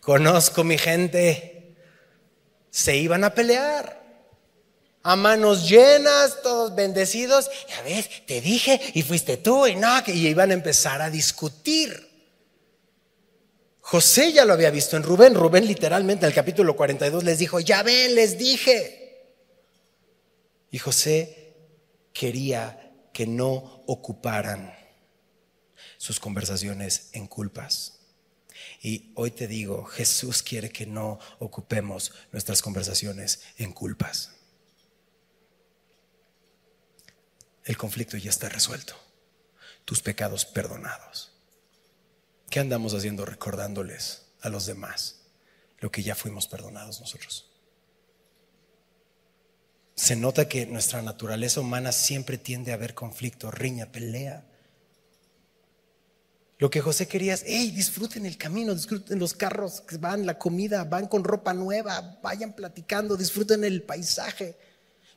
[0.00, 1.76] conozco mi gente,
[2.70, 4.02] se iban a pelear
[5.02, 7.50] a manos llenas, todos bendecidos.
[7.68, 12.11] Ya ves, te dije y fuiste tú y no, y iban a empezar a discutir.
[13.82, 15.34] José ya lo había visto en Rubén.
[15.34, 19.34] Rubén literalmente en el capítulo 42 les dijo, ya ven, les dije.
[20.70, 21.54] Y José
[22.14, 24.72] quería que no ocuparan
[25.98, 27.98] sus conversaciones en culpas.
[28.80, 34.30] Y hoy te digo, Jesús quiere que no ocupemos nuestras conversaciones en culpas.
[37.64, 38.94] El conflicto ya está resuelto.
[39.84, 41.31] Tus pecados perdonados.
[42.52, 45.20] ¿Qué andamos haciendo recordándoles a los demás
[45.80, 47.50] lo que ya fuimos perdonados nosotros?
[49.94, 54.44] Se nota que nuestra naturaleza humana siempre tiende a haber conflicto, riña, pelea.
[56.58, 60.36] Lo que José quería es, hey, disfruten el camino, disfruten los carros que van, la
[60.36, 64.58] comida, van con ropa nueva, vayan platicando, disfruten el paisaje.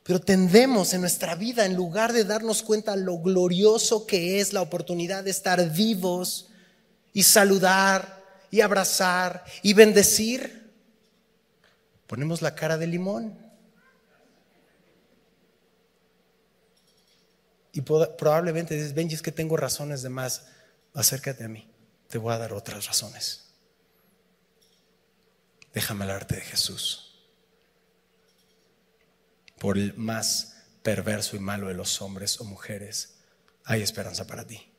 [0.04, 4.62] Pero tendemos en nuestra vida, en lugar de darnos cuenta lo glorioso que es la
[4.62, 6.45] oportunidad de estar vivos,
[7.16, 10.70] y saludar y abrazar y bendecir,
[12.06, 13.38] ponemos la cara de limón.
[17.72, 20.48] Y probablemente dices, Benji, es que tengo razones de más,
[20.92, 21.66] acércate a mí,
[22.10, 23.46] te voy a dar otras razones.
[25.72, 27.14] Déjame hablarte de Jesús.
[29.58, 33.14] Por el más perverso y malo de los hombres o mujeres,
[33.64, 34.75] hay esperanza para ti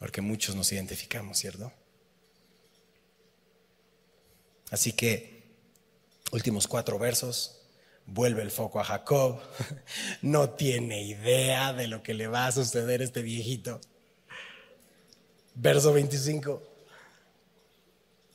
[0.00, 1.70] porque muchos nos identificamos, ¿cierto?
[4.70, 5.42] Así que,
[6.32, 7.60] últimos cuatro versos,
[8.06, 9.40] vuelve el foco a Jacob,
[10.22, 13.78] no tiene idea de lo que le va a suceder a este viejito.
[15.54, 16.62] Verso 25.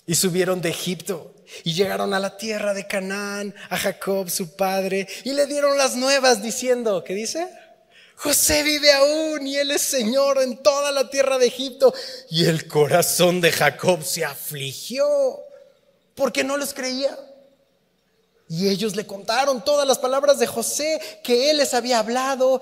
[0.06, 5.08] Y subieron de Egipto y llegaron a la tierra de Canaán, a Jacob, su padre,
[5.24, 7.50] y le dieron las nuevas diciendo, ¿qué dice?
[8.16, 11.94] José vive aún y él es Señor en toda la tierra de Egipto.
[12.30, 15.06] Y el corazón de Jacob se afligió
[16.16, 17.18] porque no les creía.
[18.48, 22.62] Y ellos le contaron todas las palabras de José que él les había hablado.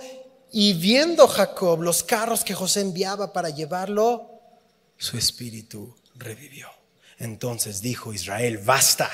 [0.52, 4.30] Y viendo Jacob los carros que José enviaba para llevarlo,
[4.98, 6.70] su espíritu revivió.
[7.18, 9.10] Entonces dijo Israel, basta,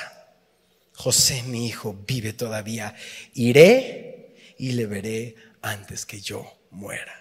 [0.94, 2.94] José mi hijo vive todavía,
[3.34, 7.20] iré y le veré antes que yo muera.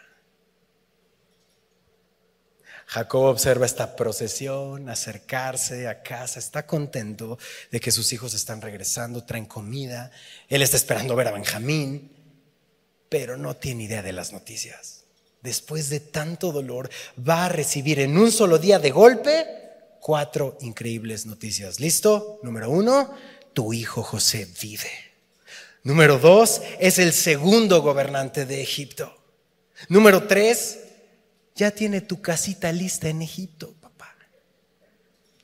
[2.89, 7.37] Jacob observa esta procesión, acercarse a casa, está contento
[7.69, 10.09] de que sus hijos están regresando, traen comida,
[10.47, 12.11] él está esperando ver a Benjamín,
[13.07, 15.05] pero no tiene idea de las noticias.
[15.43, 19.45] Después de tanto dolor, va a recibir en un solo día de golpe
[20.01, 21.79] cuatro increíbles noticias.
[21.79, 22.39] ¿Listo?
[22.41, 23.13] Número uno,
[23.53, 25.08] tu hijo José vive.
[25.83, 29.15] Número dos, es el segundo gobernante de Egipto.
[29.87, 30.79] Número tres,
[31.55, 34.15] ya tiene tu casita lista en Egipto, papá.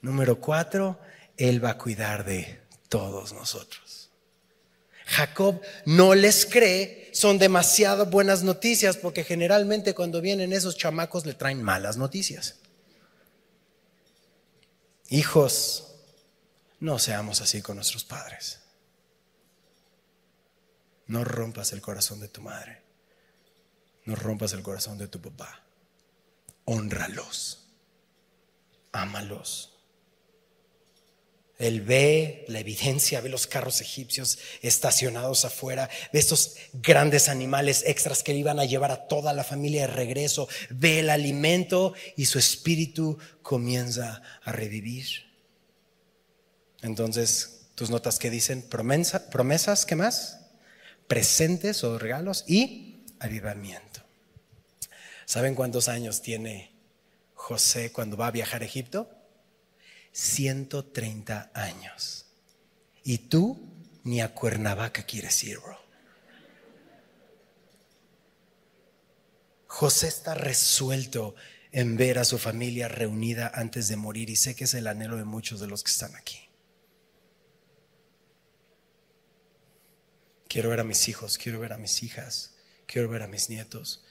[0.01, 0.99] Número cuatro,
[1.37, 4.09] él va a cuidar de todos nosotros.
[5.05, 11.33] Jacob no les cree, son demasiado buenas noticias porque generalmente cuando vienen esos chamacos le
[11.33, 12.55] traen malas noticias.
[15.09, 15.95] Hijos,
[16.79, 18.59] no seamos así con nuestros padres.
[21.07, 22.81] No rompas el corazón de tu madre.
[24.05, 25.63] No rompas el corazón de tu papá.
[26.65, 27.67] Honralos.
[28.91, 29.75] Ámalos.
[31.57, 38.23] Él ve la evidencia, ve los carros egipcios estacionados afuera, ve estos grandes animales extras
[38.23, 42.39] que iban a llevar a toda la familia de regreso, ve el alimento y su
[42.39, 45.07] espíritu comienza a revivir.
[46.81, 50.44] Entonces, tus notas que dicen promesas, ¿qué más?
[51.07, 54.01] Presentes o regalos y avivamiento.
[55.25, 56.71] ¿Saben cuántos años tiene
[57.33, 59.09] José cuando va a viajar a Egipto?
[60.11, 62.25] 130 años.
[63.03, 63.59] Y tú
[64.03, 65.77] ni a Cuernavaca quieres ir, bro.
[69.67, 71.35] José está resuelto
[71.73, 75.17] en ver a su familia reunida antes de morir y sé que es el anhelo
[75.17, 76.44] de muchos de los que están aquí.
[80.55, 82.53] Quiero ver a mis hijos, quiero ver a mis hijas,
[82.85, 84.05] quiero ver a mis nietos,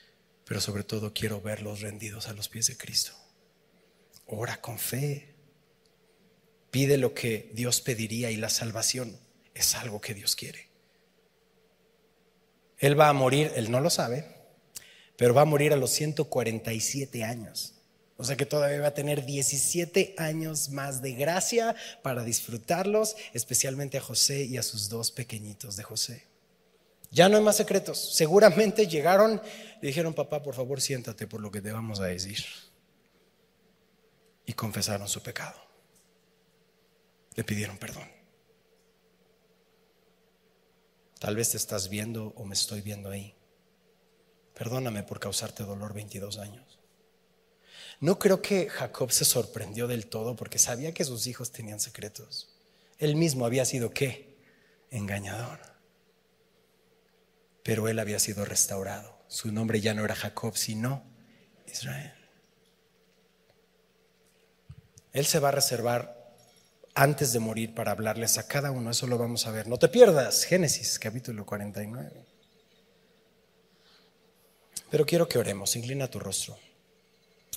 [0.45, 3.13] pero sobre todo quiero verlos rendidos a los pies de Cristo.
[4.27, 5.37] Ora con fe.
[6.71, 9.19] Pide lo que Dios pediría y la salvación
[9.55, 10.69] es algo que Dios quiere.
[12.77, 14.27] Él va a morir, él no lo sabe,
[15.17, 17.73] pero va a morir a los 147 años.
[18.19, 23.97] O sea que todavía va a tener 17 años más de gracia para disfrutarlos, especialmente
[23.97, 26.34] a José y a sus dos pequeñitos de José.
[27.15, 28.17] Ya no hay más secretos.
[28.17, 29.41] Seguramente llegaron
[29.81, 32.45] y dijeron, papá, por favor siéntate por lo que te vamos a decir.
[34.45, 35.57] Y confesaron su pecado.
[37.37, 38.09] Le pidieron perdón.
[41.21, 43.37] Tal vez te estás viendo o me estoy viendo ahí.
[44.53, 46.81] Perdóname por causarte dolor 22 años.
[48.01, 52.59] No creo que Jacob se sorprendió del todo porque sabía que sus hijos tenían secretos.
[52.99, 54.37] Él mismo había sido qué?
[54.91, 55.74] Engañador.
[57.65, 59.19] Pero él había sido restaurado.
[59.27, 61.03] Su nombre ya no era Jacob, sino
[61.67, 62.15] Israel.
[65.13, 66.37] Él se va a reservar
[66.95, 68.91] antes de morir para hablarles a cada uno.
[68.91, 69.67] Eso lo vamos a ver.
[69.67, 70.45] No te pierdas.
[70.45, 72.27] Génesis capítulo 49.
[74.91, 76.57] Pero quiero que oremos, inclina tu rostro.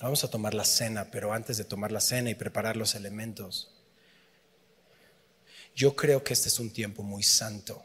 [0.02, 3.74] Vamos a tomar la cena, pero antes de tomar la cena y preparar los elementos,
[5.74, 7.84] yo creo que este es un tiempo muy santo.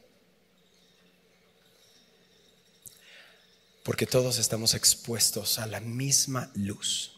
[3.84, 7.12] Porque todos estamos expuestos a la misma luz.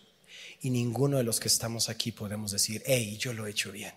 [0.62, 3.94] Y ninguno de los que estamos aquí podemos decir, hey, yo lo he hecho bien.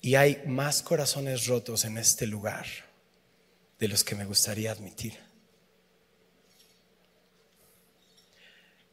[0.00, 2.66] Y hay más corazones rotos en este lugar
[3.78, 5.18] de los que me gustaría admitir.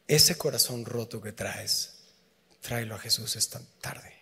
[0.07, 1.95] Ese corazón roto que traes,
[2.61, 4.13] tráelo a Jesús esta tarde.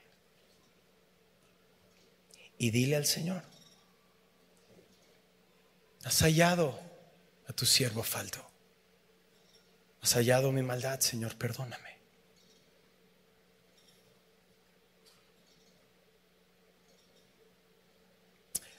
[2.57, 3.43] Y dile al Señor,
[6.03, 6.79] has hallado
[7.47, 8.39] a tu siervo falto.
[10.01, 11.93] Has hallado mi maldad, Señor, perdóname.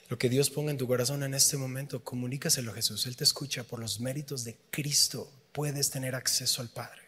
[0.08, 3.06] Lo que Dios ponga en tu corazón en este momento, comunícaselo a Jesús.
[3.06, 5.32] Él te escucha por los méritos de Cristo.
[5.52, 7.02] Puedes tener acceso al Padre.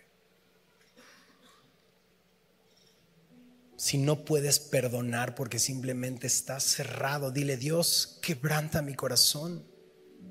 [3.77, 9.76] Si no puedes perdonar porque simplemente estás cerrado, dile Dios, quebranta mi corazón.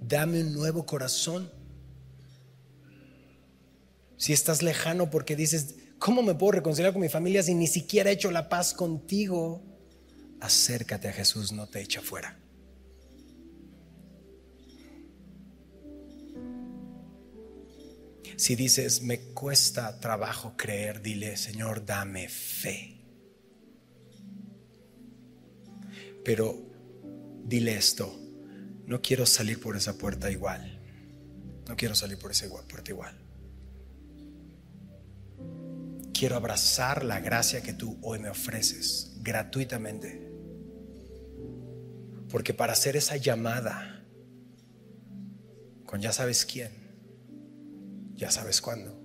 [0.08, 1.49] Dame un nuevo corazón.
[4.18, 8.10] Si estás lejano porque dices, ¿cómo me puedo reconciliar con mi familia si ni siquiera
[8.12, 9.64] he hecho la paz contigo?
[10.39, 12.38] Acércate a Jesús, no te echa fuera.
[18.38, 23.01] Si dices, me cuesta trabajo creer, dile, Señor, dame fe.
[26.24, 26.60] Pero
[27.45, 28.24] dile esto,
[28.86, 30.80] no quiero salir por esa puerta igual.
[31.68, 33.18] No quiero salir por esa puerta igual.
[36.14, 40.32] Quiero abrazar la gracia que tú hoy me ofreces gratuitamente.
[42.30, 44.06] Porque para hacer esa llamada
[45.86, 46.72] con ya sabes quién,
[48.14, 49.02] ya sabes cuándo.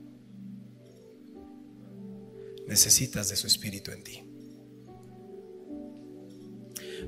[2.66, 4.29] Necesitas de su espíritu en ti.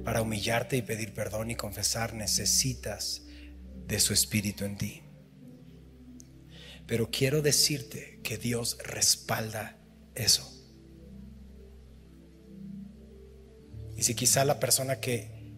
[0.05, 3.22] Para humillarte y pedir perdón y confesar necesitas
[3.86, 5.03] de su espíritu en ti.
[6.86, 9.78] Pero quiero decirte que Dios respalda
[10.14, 10.49] eso.
[13.97, 15.55] Y si quizá la persona que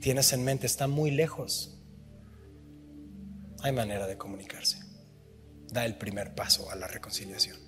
[0.00, 1.80] tienes en mente está muy lejos,
[3.60, 4.88] hay manera de comunicarse
[5.70, 7.58] da el primer paso a la reconciliación.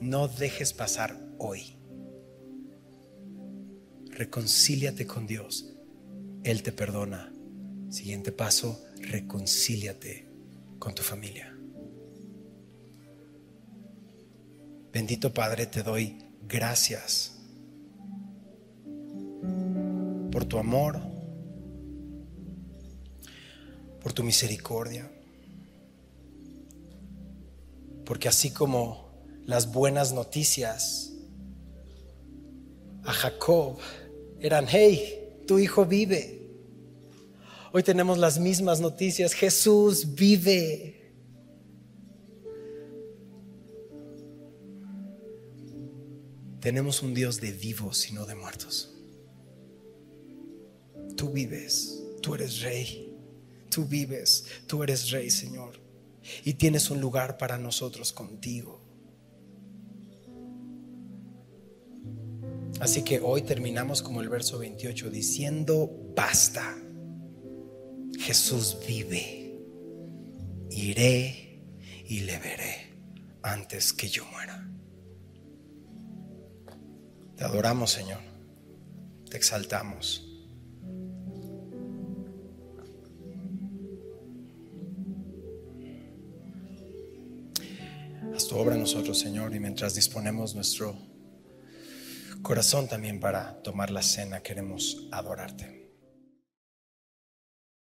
[0.00, 1.76] No dejes pasar hoy.
[4.10, 5.72] Reconcíliate con Dios.
[6.44, 7.32] Él te perdona.
[7.90, 10.28] Siguiente paso, reconcíliate
[10.78, 11.56] con tu familia.
[14.92, 17.36] Bendito Padre, te doy gracias
[20.32, 21.00] por tu amor,
[24.00, 25.10] por tu misericordia.
[28.04, 29.10] Porque así como
[29.44, 31.09] las buenas noticias
[33.04, 33.78] a Jacob
[34.40, 36.40] eran, hey, tu hijo vive.
[37.72, 41.12] Hoy tenemos las mismas noticias, Jesús vive.
[46.60, 48.94] Tenemos un Dios de vivos y no de muertos.
[51.16, 53.16] Tú vives, tú eres rey,
[53.70, 55.80] tú vives, tú eres rey, Señor.
[56.44, 58.79] Y tienes un lugar para nosotros contigo.
[62.80, 66.78] Así que hoy terminamos como el verso 28 diciendo, basta,
[68.18, 69.60] Jesús vive,
[70.70, 71.62] iré
[72.06, 72.96] y le veré
[73.42, 74.66] antes que yo muera.
[77.36, 78.20] Te adoramos, Señor,
[79.28, 80.26] te exaltamos.
[88.34, 91.09] Haz tu obra en nosotros, Señor, y mientras disponemos nuestro
[92.42, 95.79] corazón también para tomar la cena, queremos adorarte.